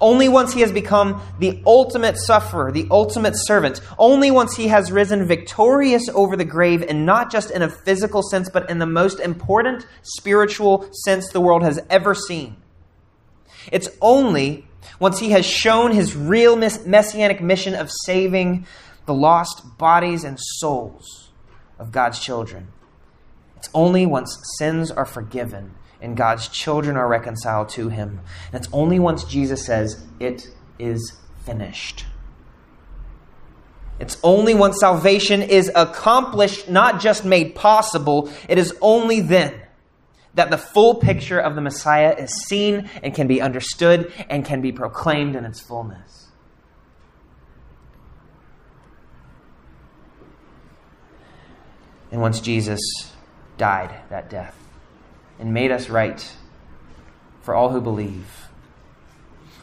only 0.00 0.28
once 0.28 0.52
he 0.52 0.60
has 0.60 0.72
become 0.72 1.20
the 1.38 1.62
ultimate 1.66 2.16
sufferer, 2.18 2.70
the 2.70 2.86
ultimate 2.90 3.34
servant, 3.36 3.80
only 3.98 4.30
once 4.30 4.56
he 4.56 4.68
has 4.68 4.92
risen 4.92 5.26
victorious 5.26 6.08
over 6.14 6.36
the 6.36 6.44
grave, 6.44 6.82
and 6.82 7.06
not 7.06 7.30
just 7.30 7.50
in 7.50 7.62
a 7.62 7.68
physical 7.68 8.22
sense, 8.22 8.50
but 8.50 8.68
in 8.68 8.78
the 8.78 8.86
most 8.86 9.20
important 9.20 9.86
spiritual 10.02 10.88
sense 11.04 11.30
the 11.30 11.40
world 11.40 11.62
has 11.62 11.80
ever 11.90 12.14
seen. 12.14 12.56
It's 13.72 13.88
only 14.00 14.66
once 14.98 15.18
he 15.18 15.30
has 15.30 15.44
shown 15.44 15.92
his 15.92 16.16
real 16.16 16.56
messianic 16.56 17.40
mission 17.40 17.74
of 17.74 17.90
saving 18.04 18.66
the 19.06 19.14
lost 19.14 19.78
bodies 19.78 20.24
and 20.24 20.38
souls 20.40 21.30
of 21.78 21.92
God's 21.92 22.18
children. 22.18 22.68
It's 23.56 23.68
only 23.74 24.06
once 24.06 24.38
sins 24.58 24.90
are 24.90 25.04
forgiven 25.04 25.74
and 26.00 26.16
God's 26.16 26.48
children 26.48 26.96
are 26.96 27.08
reconciled 27.08 27.70
to 27.70 27.88
him. 27.88 28.20
And 28.52 28.62
it's 28.62 28.72
only 28.72 28.98
once 28.98 29.24
Jesus 29.24 29.64
says, 29.64 30.04
It 30.20 30.48
is 30.78 31.18
finished. 31.44 32.04
It's 33.98 34.18
only 34.22 34.54
once 34.54 34.80
salvation 34.80 35.40
is 35.40 35.70
accomplished, 35.74 36.68
not 36.68 37.00
just 37.00 37.24
made 37.24 37.54
possible, 37.54 38.30
it 38.48 38.58
is 38.58 38.76
only 38.80 39.20
then 39.20 39.63
that 40.34 40.50
the 40.50 40.58
full 40.58 40.96
picture 40.96 41.38
of 41.38 41.54
the 41.54 41.60
Messiah 41.60 42.14
is 42.18 42.30
seen 42.46 42.90
and 43.02 43.14
can 43.14 43.26
be 43.26 43.40
understood 43.40 44.12
and 44.28 44.44
can 44.44 44.60
be 44.60 44.72
proclaimed 44.72 45.36
in 45.36 45.44
its 45.44 45.60
fullness. 45.60 46.28
And 52.10 52.20
once 52.20 52.40
Jesus 52.40 52.80
died 53.56 53.92
that 54.08 54.30
death 54.30 54.56
and 55.38 55.52
made 55.52 55.72
us 55.72 55.88
right 55.88 56.32
for 57.42 57.54
all 57.54 57.70
who 57.70 57.80
believe, 57.80 58.48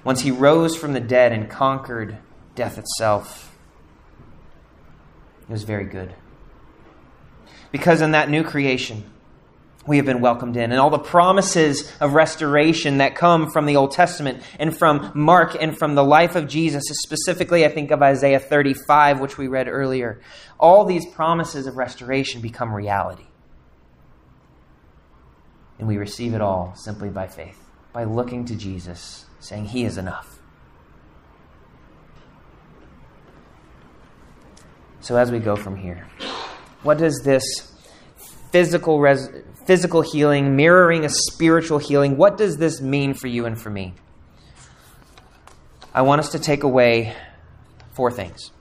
once 0.04 0.22
he 0.22 0.32
rose 0.32 0.76
from 0.76 0.94
the 0.94 1.00
dead 1.00 1.32
and 1.32 1.50
conquered 1.50 2.18
death 2.56 2.78
itself, 2.78 3.56
it 5.42 5.50
was 5.50 5.64
very 5.64 5.86
good. 5.86 6.14
Because 7.72 8.02
in 8.02 8.12
that 8.12 8.30
new 8.30 8.44
creation, 8.44 9.04
we 9.88 9.98
have 9.98 10.06
been 10.06 10.22
welcomed 10.22 10.58
in. 10.58 10.72
And 10.72 10.80
all 10.80 10.90
the 10.90 11.00
promises 11.00 11.92
of 12.00 12.14
restoration 12.14 13.00
that 13.00 13.16
come 13.16 13.50
from 13.50 13.66
the 13.66 13.76
Old 13.76 13.92
Testament 13.92 14.44
and 14.60 14.78
from 14.78 15.12
Mark 15.16 15.58
and 15.60 15.78
from 15.78 15.96
the 15.96 16.04
life 16.04 16.36
of 16.36 16.48
Jesus, 16.48 16.84
specifically, 16.90 17.66
I 17.66 17.70
think 17.70 17.92
of 17.92 18.02
Isaiah 18.02 18.40
35, 18.40 19.20
which 19.20 19.38
we 19.38 19.48
read 19.48 19.68
earlier. 19.68 20.22
All 20.60 20.86
these 20.86 21.06
promises 21.08 21.66
of 21.66 21.78
restoration 21.78 22.42
become 22.42 22.74
reality. 22.74 23.26
And 25.80 25.88
we 25.88 25.98
receive 25.98 26.36
it 26.36 26.42
all 26.42 26.76
simply 26.76 27.10
by 27.10 27.28
faith, 27.28 27.58
by 27.92 28.04
looking 28.04 28.46
to 28.46 28.56
Jesus, 28.56 29.26
saying, 29.40 29.66
He 29.66 29.84
is 29.84 29.98
enough. 29.98 30.38
So, 35.00 35.16
as 35.16 35.32
we 35.32 35.40
go 35.40 35.56
from 35.56 35.76
here, 35.76 36.08
what 36.84 37.00
does 37.00 37.22
this 37.24 37.44
physical 38.52 39.00
res- 39.00 39.30
physical 39.66 40.02
healing, 40.02 40.56
mirroring 40.56 41.06
a 41.06 41.10
spiritual 41.10 41.78
healing. 41.78 42.18
What 42.18 42.38
does 42.38 42.58
this 42.58 42.82
mean 42.82 43.14
for 43.14 43.28
you 43.28 43.46
and 43.46 43.60
for 43.60 43.70
me? 43.70 43.94
I 45.94 46.02
want 46.04 46.20
us 46.20 46.30
to 46.32 46.40
take 46.40 46.64
away 46.64 47.16
four 47.94 48.12
things. 48.12 48.52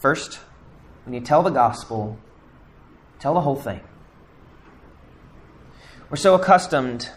First, 0.00 0.40
when 1.04 1.14
you 1.14 1.20
tell 1.20 1.42
the 1.42 1.50
gospel, 1.50 2.18
tell 3.18 3.34
the 3.34 3.40
whole 3.40 3.56
thing. 3.56 3.80
We're 6.08 6.16
so 6.16 6.34
accustomed 6.34 7.08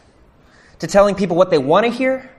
to 0.79 0.87
telling 0.87 1.15
people 1.15 1.35
what 1.35 1.49
they 1.49 1.57
want 1.57 1.85
to 1.85 1.91
hear, 1.91 2.29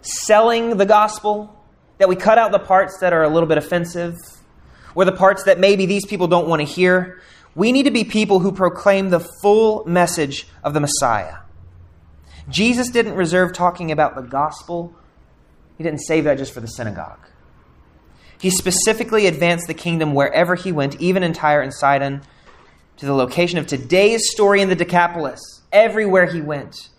selling 0.00 0.76
the 0.76 0.86
gospel, 0.86 1.52
that 1.98 2.08
we 2.08 2.16
cut 2.16 2.38
out 2.38 2.52
the 2.52 2.58
parts 2.58 2.98
that 3.00 3.12
are 3.12 3.22
a 3.22 3.28
little 3.28 3.48
bit 3.48 3.58
offensive, 3.58 4.14
or 4.94 5.04
the 5.04 5.12
parts 5.12 5.44
that 5.44 5.60
maybe 5.60 5.86
these 5.86 6.04
people 6.04 6.26
don't 6.26 6.48
want 6.48 6.60
to 6.60 6.66
hear. 6.66 7.20
We 7.56 7.72
need 7.72 7.84
to 7.84 7.90
be 7.90 8.04
people 8.04 8.40
who 8.40 8.52
proclaim 8.52 9.08
the 9.08 9.26
full 9.40 9.82
message 9.86 10.46
of 10.62 10.74
the 10.74 10.80
Messiah. 10.80 11.38
Jesus 12.50 12.90
didn't 12.90 13.14
reserve 13.14 13.54
talking 13.54 13.90
about 13.90 14.14
the 14.14 14.20
gospel, 14.20 14.94
he 15.78 15.82
didn't 15.82 16.00
save 16.00 16.24
that 16.24 16.36
just 16.36 16.52
for 16.52 16.60
the 16.60 16.68
synagogue. 16.68 17.26
He 18.38 18.50
specifically 18.50 19.26
advanced 19.26 19.66
the 19.66 19.74
kingdom 19.74 20.12
wherever 20.12 20.54
he 20.54 20.70
went, 20.70 21.00
even 21.00 21.22
in 21.22 21.32
Tyre 21.32 21.62
and 21.62 21.72
Sidon, 21.72 22.20
to 22.98 23.06
the 23.06 23.14
location 23.14 23.58
of 23.58 23.66
today's 23.66 24.30
story 24.30 24.60
in 24.60 24.68
the 24.68 24.76
Decapolis, 24.76 25.40
everywhere 25.72 26.26
he 26.26 26.42
went. 26.42 26.90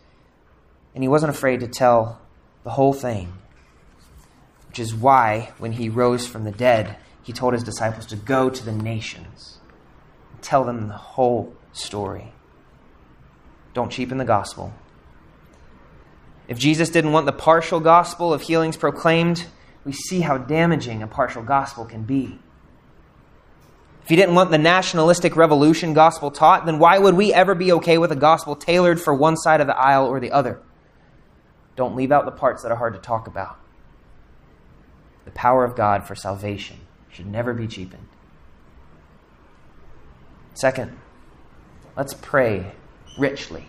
And 0.95 1.03
he 1.03 1.07
wasn't 1.07 1.29
afraid 1.29 1.59
to 1.59 1.67
tell 1.67 2.19
the 2.63 2.71
whole 2.71 2.93
thing, 2.93 3.31
which 4.67 4.79
is 4.79 4.95
why, 4.95 5.53
when 5.59 5.73
he 5.73 5.87
rose 5.87 6.25
from 6.25 6.45
the 6.45 6.51
dead, 6.51 6.97
he 7.21 7.31
told 7.31 7.53
his 7.53 7.63
disciples 7.63 8.07
to 8.07 8.15
go 8.15 8.49
to 8.49 8.65
the 8.65 8.71
nations 8.71 9.56
tell 10.41 10.63
them 10.63 10.87
the 10.87 10.93
whole 10.93 11.53
story. 11.73 12.33
Don't 13.73 13.91
cheapen 13.91 14.17
the 14.17 14.25
gospel. 14.25 14.73
If 16.47 16.57
Jesus 16.57 16.89
didn't 16.89 17.11
want 17.11 17.25
the 17.25 17.33
partial 17.33 17.79
gospel 17.79 18.33
of 18.33 18.41
healings 18.41 18.77
proclaimed, 18.77 19.45
we 19.83 19.91
see 19.91 20.21
how 20.21 20.37
damaging 20.37 21.03
a 21.03 21.07
partial 21.07 21.43
gospel 21.43 21.85
can 21.85 22.03
be. 22.03 22.39
If 24.03 24.09
he 24.09 24.15
didn't 24.15 24.35
want 24.35 24.51
the 24.51 24.57
nationalistic 24.57 25.35
revolution 25.35 25.93
gospel 25.93 26.31
taught, 26.31 26.65
then 26.65 26.79
why 26.79 26.97
would 26.97 27.15
we 27.15 27.33
ever 27.33 27.53
be 27.53 27.73
okay 27.73 27.97
with 27.97 28.11
a 28.11 28.15
gospel 28.15 28.55
tailored 28.55 29.01
for 29.01 29.13
one 29.13 29.35
side 29.35 29.59
of 29.59 29.67
the 29.67 29.77
aisle 29.77 30.05
or 30.05 30.21
the 30.21 30.31
other? 30.31 30.61
Don't 31.75 31.95
leave 31.95 32.11
out 32.11 32.25
the 32.25 32.31
parts 32.31 32.63
that 32.63 32.71
are 32.71 32.77
hard 32.77 32.93
to 32.93 32.99
talk 32.99 33.27
about. 33.27 33.59
The 35.25 35.31
power 35.31 35.65
of 35.65 35.75
God 35.75 36.07
for 36.07 36.15
salvation 36.15 36.77
should 37.09 37.27
never 37.27 37.53
be 37.53 37.67
cheapened. 37.67 38.07
Second, 40.57 40.97
let's 41.95 42.15
pray 42.15 42.71
richly. 43.19 43.67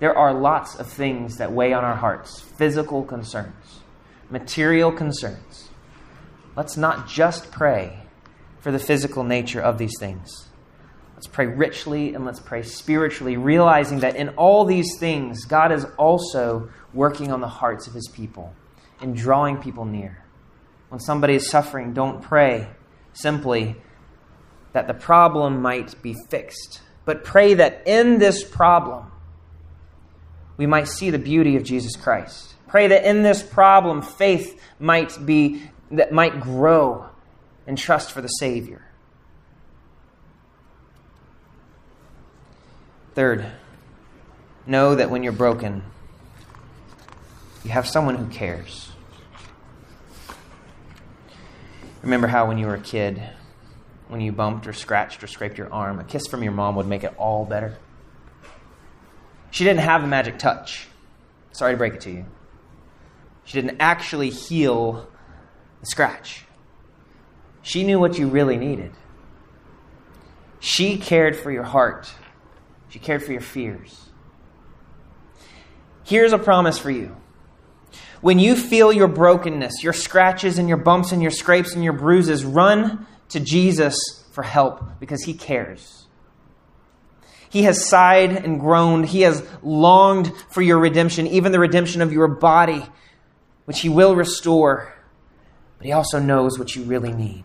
There 0.00 0.14
are 0.14 0.34
lots 0.34 0.74
of 0.74 0.86
things 0.86 1.38
that 1.38 1.50
weigh 1.50 1.72
on 1.72 1.82
our 1.82 1.96
hearts 1.96 2.40
physical 2.58 3.02
concerns, 3.02 3.80
material 4.28 4.92
concerns. 4.92 5.70
Let's 6.56 6.76
not 6.76 7.08
just 7.08 7.50
pray 7.50 8.00
for 8.60 8.70
the 8.70 8.78
physical 8.78 9.24
nature 9.24 9.60
of 9.62 9.78
these 9.78 9.94
things. 9.98 10.48
Let's 11.14 11.26
pray 11.26 11.46
richly 11.46 12.12
and 12.12 12.26
let's 12.26 12.40
pray 12.40 12.62
spiritually, 12.62 13.38
realizing 13.38 14.00
that 14.00 14.16
in 14.16 14.28
all 14.30 14.66
these 14.66 14.98
things, 15.00 15.46
God 15.46 15.72
is 15.72 15.86
also 15.96 16.68
working 16.92 17.32
on 17.32 17.40
the 17.40 17.48
hearts 17.48 17.86
of 17.86 17.94
his 17.94 18.08
people 18.08 18.54
and 19.00 19.16
drawing 19.16 19.56
people 19.56 19.86
near. 19.86 20.22
When 20.90 21.00
somebody 21.00 21.34
is 21.34 21.48
suffering, 21.48 21.94
don't 21.94 22.20
pray 22.20 22.68
simply 23.14 23.76
that 24.76 24.86
the 24.86 24.92
problem 24.92 25.62
might 25.62 26.02
be 26.02 26.14
fixed, 26.28 26.82
but 27.06 27.24
pray 27.24 27.54
that 27.54 27.82
in 27.86 28.18
this 28.18 28.44
problem, 28.44 29.10
we 30.58 30.66
might 30.66 30.86
see 30.86 31.08
the 31.08 31.18
beauty 31.18 31.56
of 31.56 31.64
Jesus 31.64 31.96
Christ. 31.96 32.54
Pray 32.68 32.86
that 32.88 33.08
in 33.08 33.22
this 33.22 33.42
problem, 33.42 34.02
faith 34.02 34.60
might 34.78 35.16
be 35.24 35.62
that 35.92 36.12
might 36.12 36.42
grow 36.42 37.06
and 37.66 37.78
trust 37.78 38.12
for 38.12 38.20
the 38.20 38.28
Savior. 38.28 38.84
Third, 43.14 43.46
know 44.66 44.94
that 44.94 45.08
when 45.08 45.22
you're 45.22 45.32
broken, 45.32 45.82
you 47.64 47.70
have 47.70 47.88
someone 47.88 48.16
who 48.16 48.26
cares. 48.26 48.92
Remember 52.02 52.26
how 52.26 52.46
when 52.46 52.58
you 52.58 52.66
were 52.66 52.74
a 52.74 52.80
kid, 52.80 53.22
when 54.08 54.20
you 54.20 54.32
bumped 54.32 54.66
or 54.66 54.72
scratched 54.72 55.22
or 55.22 55.26
scraped 55.26 55.58
your 55.58 55.72
arm, 55.72 55.98
a 55.98 56.04
kiss 56.04 56.26
from 56.26 56.42
your 56.42 56.52
mom 56.52 56.76
would 56.76 56.86
make 56.86 57.04
it 57.04 57.14
all 57.18 57.44
better? 57.44 57.76
She 59.50 59.64
didn't 59.64 59.80
have 59.80 60.02
the 60.02 60.08
magic 60.08 60.38
touch. 60.38 60.86
Sorry 61.52 61.72
to 61.72 61.78
break 61.78 61.94
it 61.94 62.00
to 62.02 62.10
you. 62.10 62.26
She 63.44 63.60
didn't 63.60 63.78
actually 63.80 64.30
heal 64.30 65.08
the 65.80 65.86
scratch. 65.86 66.44
She 67.62 67.82
knew 67.82 67.98
what 67.98 68.18
you 68.18 68.28
really 68.28 68.56
needed. 68.56 68.92
She 70.60 70.98
cared 70.98 71.36
for 71.36 71.50
your 71.50 71.62
heart, 71.62 72.12
she 72.88 72.98
cared 72.98 73.22
for 73.22 73.32
your 73.32 73.40
fears. 73.40 74.10
Here's 76.04 76.32
a 76.32 76.38
promise 76.38 76.78
for 76.78 76.90
you. 76.90 77.16
When 78.20 78.38
you 78.38 78.56
feel 78.56 78.92
your 78.92 79.08
brokenness, 79.08 79.82
your 79.82 79.92
scratches 79.92 80.58
and 80.58 80.68
your 80.68 80.78
bumps 80.78 81.12
and 81.12 81.20
your 81.20 81.30
scrapes 81.30 81.74
and 81.74 81.82
your 81.82 81.92
bruises, 81.92 82.44
run 82.44 83.06
to 83.30 83.40
Jesus 83.40 84.24
for 84.32 84.42
help 84.42 85.00
because 85.00 85.24
he 85.24 85.34
cares. 85.34 86.06
He 87.48 87.62
has 87.62 87.88
sighed 87.88 88.32
and 88.32 88.60
groaned. 88.60 89.06
He 89.06 89.22
has 89.22 89.46
longed 89.62 90.32
for 90.50 90.62
your 90.62 90.78
redemption, 90.78 91.26
even 91.26 91.52
the 91.52 91.58
redemption 91.58 92.02
of 92.02 92.12
your 92.12 92.28
body, 92.28 92.84
which 93.64 93.80
he 93.80 93.88
will 93.88 94.14
restore. 94.14 94.92
But 95.78 95.86
he 95.86 95.92
also 95.92 96.18
knows 96.18 96.58
what 96.58 96.74
you 96.74 96.82
really 96.82 97.12
need. 97.12 97.44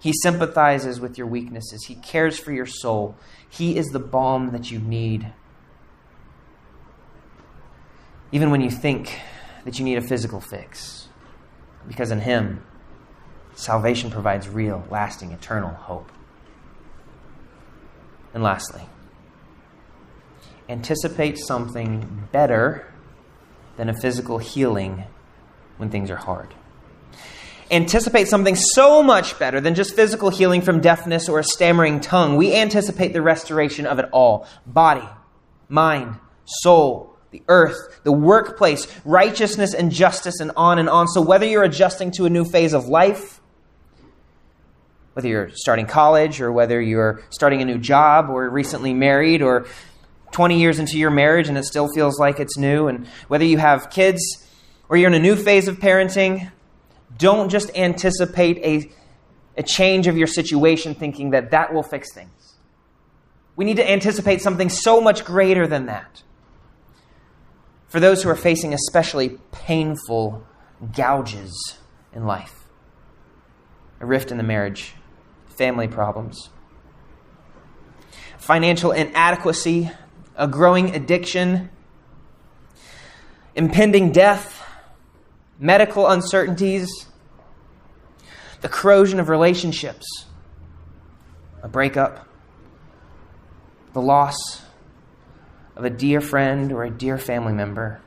He 0.00 0.12
sympathizes 0.22 1.00
with 1.00 1.16
your 1.16 1.26
weaknesses. 1.26 1.86
He 1.86 1.94
cares 1.94 2.38
for 2.38 2.52
your 2.52 2.66
soul. 2.66 3.16
He 3.48 3.78
is 3.78 3.86
the 3.86 3.98
balm 3.98 4.50
that 4.52 4.70
you 4.70 4.78
need. 4.78 5.32
Even 8.30 8.50
when 8.50 8.60
you 8.60 8.70
think 8.70 9.20
that 9.64 9.78
you 9.78 9.84
need 9.84 9.96
a 9.96 10.02
physical 10.02 10.40
fix, 10.40 11.08
because 11.88 12.10
in 12.10 12.20
Him, 12.20 12.62
salvation 13.54 14.10
provides 14.10 14.48
real, 14.48 14.84
lasting, 14.90 15.32
eternal 15.32 15.70
hope. 15.70 16.10
And 18.32 18.42
lastly, 18.42 18.82
anticipate 20.68 21.38
something 21.38 22.28
better 22.32 22.92
than 23.76 23.88
a 23.88 23.94
physical 23.94 24.38
healing 24.38 25.04
when 25.76 25.90
things 25.90 26.10
are 26.10 26.16
hard 26.16 26.54
anticipate 27.70 28.28
something 28.28 28.56
so 28.56 29.02
much 29.02 29.38
better 29.38 29.60
than 29.60 29.74
just 29.74 29.94
physical 29.94 30.30
healing 30.30 30.62
from 30.62 30.80
deafness 30.80 31.28
or 31.28 31.38
a 31.38 31.44
stammering 31.44 32.00
tongue. 32.00 32.36
We 32.36 32.54
anticipate 32.54 33.12
the 33.12 33.22
restoration 33.22 33.86
of 33.86 33.98
it 33.98 34.06
all 34.12 34.46
body, 34.66 35.08
mind, 35.68 36.16
soul, 36.44 37.16
the 37.30 37.42
earth, 37.48 38.00
the 38.04 38.12
workplace, 38.12 38.86
righteousness 39.04 39.74
and 39.74 39.90
justice, 39.90 40.40
and 40.40 40.52
on 40.56 40.78
and 40.78 40.88
on. 40.88 41.08
So, 41.08 41.20
whether 41.20 41.46
you're 41.46 41.64
adjusting 41.64 42.12
to 42.12 42.26
a 42.26 42.30
new 42.30 42.44
phase 42.44 42.74
of 42.74 42.86
life, 42.86 43.40
whether 45.14 45.28
you're 45.28 45.50
starting 45.54 45.86
college 45.86 46.40
or 46.40 46.52
whether 46.52 46.80
you're 46.80 47.22
starting 47.30 47.62
a 47.62 47.64
new 47.64 47.78
job 47.78 48.28
or 48.28 48.48
recently 48.50 48.92
married 48.92 49.42
or 49.42 49.66
20 50.32 50.60
years 50.60 50.80
into 50.80 50.98
your 50.98 51.10
marriage 51.10 51.48
and 51.48 51.56
it 51.56 51.64
still 51.64 51.88
feels 51.94 52.18
like 52.18 52.40
it's 52.40 52.58
new, 52.58 52.88
and 52.88 53.06
whether 53.28 53.44
you 53.44 53.56
have 53.56 53.88
kids 53.90 54.20
or 54.88 54.96
you're 54.96 55.08
in 55.08 55.14
a 55.14 55.20
new 55.20 55.36
phase 55.36 55.68
of 55.68 55.78
parenting, 55.78 56.50
don't 57.16 57.48
just 57.48 57.70
anticipate 57.76 58.58
a, 58.58 58.90
a 59.56 59.62
change 59.62 60.08
of 60.08 60.16
your 60.16 60.26
situation 60.26 60.94
thinking 60.94 61.30
that 61.30 61.52
that 61.52 61.72
will 61.72 61.84
fix 61.84 62.12
things. 62.12 62.56
We 63.56 63.64
need 63.64 63.76
to 63.76 63.88
anticipate 63.88 64.42
something 64.42 64.68
so 64.68 65.00
much 65.00 65.24
greater 65.24 65.68
than 65.68 65.86
that. 65.86 66.24
For 67.86 68.00
those 68.00 68.24
who 68.24 68.28
are 68.28 68.36
facing 68.36 68.74
especially 68.74 69.38
painful 69.52 70.44
gouges 70.96 71.78
in 72.12 72.26
life, 72.26 72.64
a 74.00 74.06
rift 74.06 74.32
in 74.32 74.36
the 74.36 74.42
marriage, 74.42 74.94
family 75.56 75.88
problems, 75.88 76.50
financial 78.38 78.92
inadequacy, 78.92 79.90
a 80.36 80.48
growing 80.48 80.94
addiction, 80.94 81.70
impending 83.54 84.12
death, 84.12 84.62
medical 85.58 86.08
uncertainties, 86.08 87.06
the 88.60 88.68
corrosion 88.68 89.20
of 89.20 89.28
relationships, 89.28 90.26
a 91.62 91.68
breakup, 91.68 92.26
the 93.92 94.00
loss 94.00 94.62
of 95.76 95.84
a 95.84 95.90
dear 95.90 96.20
friend 96.20 96.72
or 96.72 96.84
a 96.84 96.90
dear 96.90 97.18
family 97.18 97.52
member. 97.52 98.00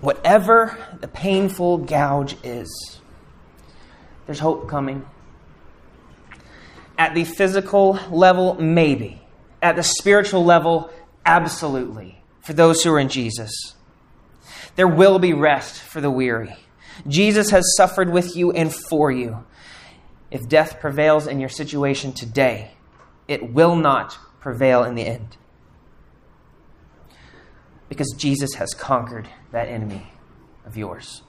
Whatever 0.00 0.78
the 1.00 1.08
painful 1.08 1.78
gouge 1.78 2.36
is, 2.44 3.00
there's 4.28 4.40
hope 4.40 4.68
coming. 4.68 5.06
At 6.98 7.14
the 7.14 7.24
physical 7.24 7.98
level, 8.10 8.56
maybe. 8.60 9.22
At 9.62 9.74
the 9.76 9.82
spiritual 9.82 10.44
level, 10.44 10.90
absolutely 11.24 12.20
for 12.42 12.52
those 12.52 12.82
who 12.82 12.92
are 12.92 12.98
in 12.98 13.08
Jesus. 13.08 13.74
There 14.76 14.86
will 14.86 15.18
be 15.18 15.32
rest 15.32 15.80
for 15.80 16.02
the 16.02 16.10
weary. 16.10 16.56
Jesus 17.06 17.48
has 17.52 17.74
suffered 17.74 18.10
with 18.10 18.36
you 18.36 18.52
and 18.52 18.70
for 18.74 19.10
you. 19.10 19.46
If 20.30 20.46
death 20.46 20.78
prevails 20.78 21.26
in 21.26 21.40
your 21.40 21.48
situation 21.48 22.12
today, 22.12 22.72
it 23.28 23.54
will 23.54 23.76
not 23.76 24.18
prevail 24.40 24.84
in 24.84 24.94
the 24.94 25.06
end. 25.06 25.38
Because 27.88 28.14
Jesus 28.18 28.56
has 28.56 28.74
conquered 28.74 29.30
that 29.52 29.68
enemy 29.68 30.12
of 30.66 30.76
yours. 30.76 31.22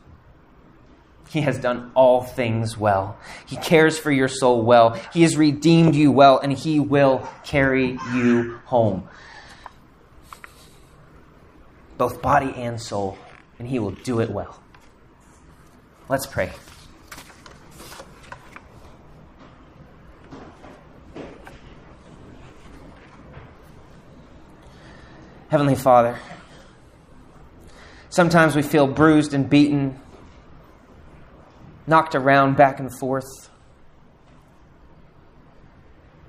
He 1.30 1.42
has 1.42 1.60
done 1.60 1.92
all 1.94 2.24
things 2.24 2.78
well. 2.78 3.18
He 3.46 3.56
cares 3.56 4.00
for 4.00 4.12
your 4.12 4.28
soul 4.28 4.63
well. 4.63 5.00
He 5.13 5.22
has 5.22 5.38
redeemed 5.38 5.96
you 5.96 6.12
well, 6.12 6.39
and 6.39 6.52
He 6.52 6.80
will 6.80 7.28
carry 7.44 8.00
you 8.13 8.60
home 8.65 9.08
both 12.00 12.22
body 12.22 12.54
and 12.56 12.82
soul, 12.82 13.18
and 13.60 13.68
He 13.68 13.78
will 13.78 13.92
do 13.92 14.22
it 14.22 14.32
well. 14.32 14.58
Let's 16.08 16.26
pray. 16.26 16.50
Heavenly 25.50 25.76
Father, 25.76 26.18
sometimes 28.10 28.56
we 28.56 28.62
feel 28.62 28.88
bruised 28.88 29.34
and 29.34 29.50
beaten, 29.50 30.00
knocked 31.89 32.15
around 32.15 32.56
back 32.56 32.80
and 32.80 32.89
forth. 32.99 33.49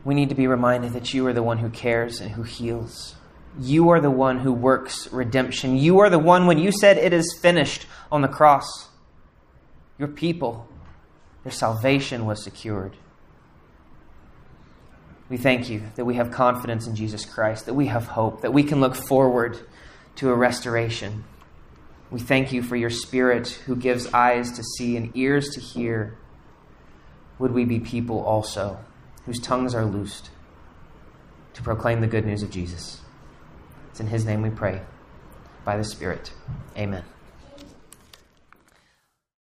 We 0.04 0.14
need 0.14 0.30
to 0.30 0.34
be 0.34 0.46
reminded 0.46 0.94
that 0.94 1.12
you 1.12 1.26
are 1.26 1.32
the 1.32 1.42
one 1.42 1.58
who 1.58 1.68
cares 1.68 2.20
and 2.20 2.30
who 2.30 2.42
heals. 2.42 3.14
You 3.58 3.90
are 3.90 4.00
the 4.00 4.10
one 4.10 4.38
who 4.38 4.52
works 4.52 5.12
redemption. 5.12 5.76
You 5.76 5.98
are 6.00 6.08
the 6.08 6.18
one 6.18 6.46
when 6.46 6.58
you 6.58 6.72
said 6.72 6.96
it 6.96 7.12
is 7.12 7.38
finished 7.42 7.86
on 8.10 8.22
the 8.22 8.28
cross. 8.28 8.88
your 9.98 10.08
people, 10.08 10.66
their 11.44 11.52
salvation 11.52 12.24
was 12.24 12.42
secured. 12.42 12.96
We 15.28 15.36
thank 15.36 15.68
you 15.68 15.82
that 15.96 16.06
we 16.06 16.14
have 16.14 16.30
confidence 16.30 16.86
in 16.86 16.96
Jesus 16.96 17.26
Christ, 17.26 17.66
that 17.66 17.74
we 17.74 17.86
have 17.86 18.06
hope, 18.06 18.40
that 18.40 18.54
we 18.54 18.62
can 18.62 18.80
look 18.80 18.96
forward 18.96 19.58
to 20.16 20.30
a 20.30 20.34
restoration. 20.34 21.24
We 22.10 22.18
thank 22.18 22.52
you 22.52 22.62
for 22.62 22.76
your 22.76 22.90
Spirit 22.90 23.48
who 23.66 23.76
gives 23.76 24.12
eyes 24.12 24.50
to 24.52 24.62
see 24.62 24.96
and 24.96 25.16
ears 25.16 25.50
to 25.50 25.60
hear. 25.60 26.18
Would 27.38 27.52
we 27.52 27.64
be 27.64 27.78
people 27.78 28.20
also 28.24 28.78
whose 29.26 29.38
tongues 29.38 29.74
are 29.74 29.84
loosed 29.84 30.30
to 31.54 31.62
proclaim 31.62 32.00
the 32.00 32.06
good 32.06 32.26
news 32.26 32.42
of 32.42 32.50
Jesus? 32.50 33.00
It's 33.90 34.00
in 34.00 34.08
His 34.08 34.24
name 34.24 34.42
we 34.42 34.50
pray, 34.50 34.82
by 35.64 35.76
the 35.76 35.84
Spirit. 35.84 36.32
Amen. 36.76 37.04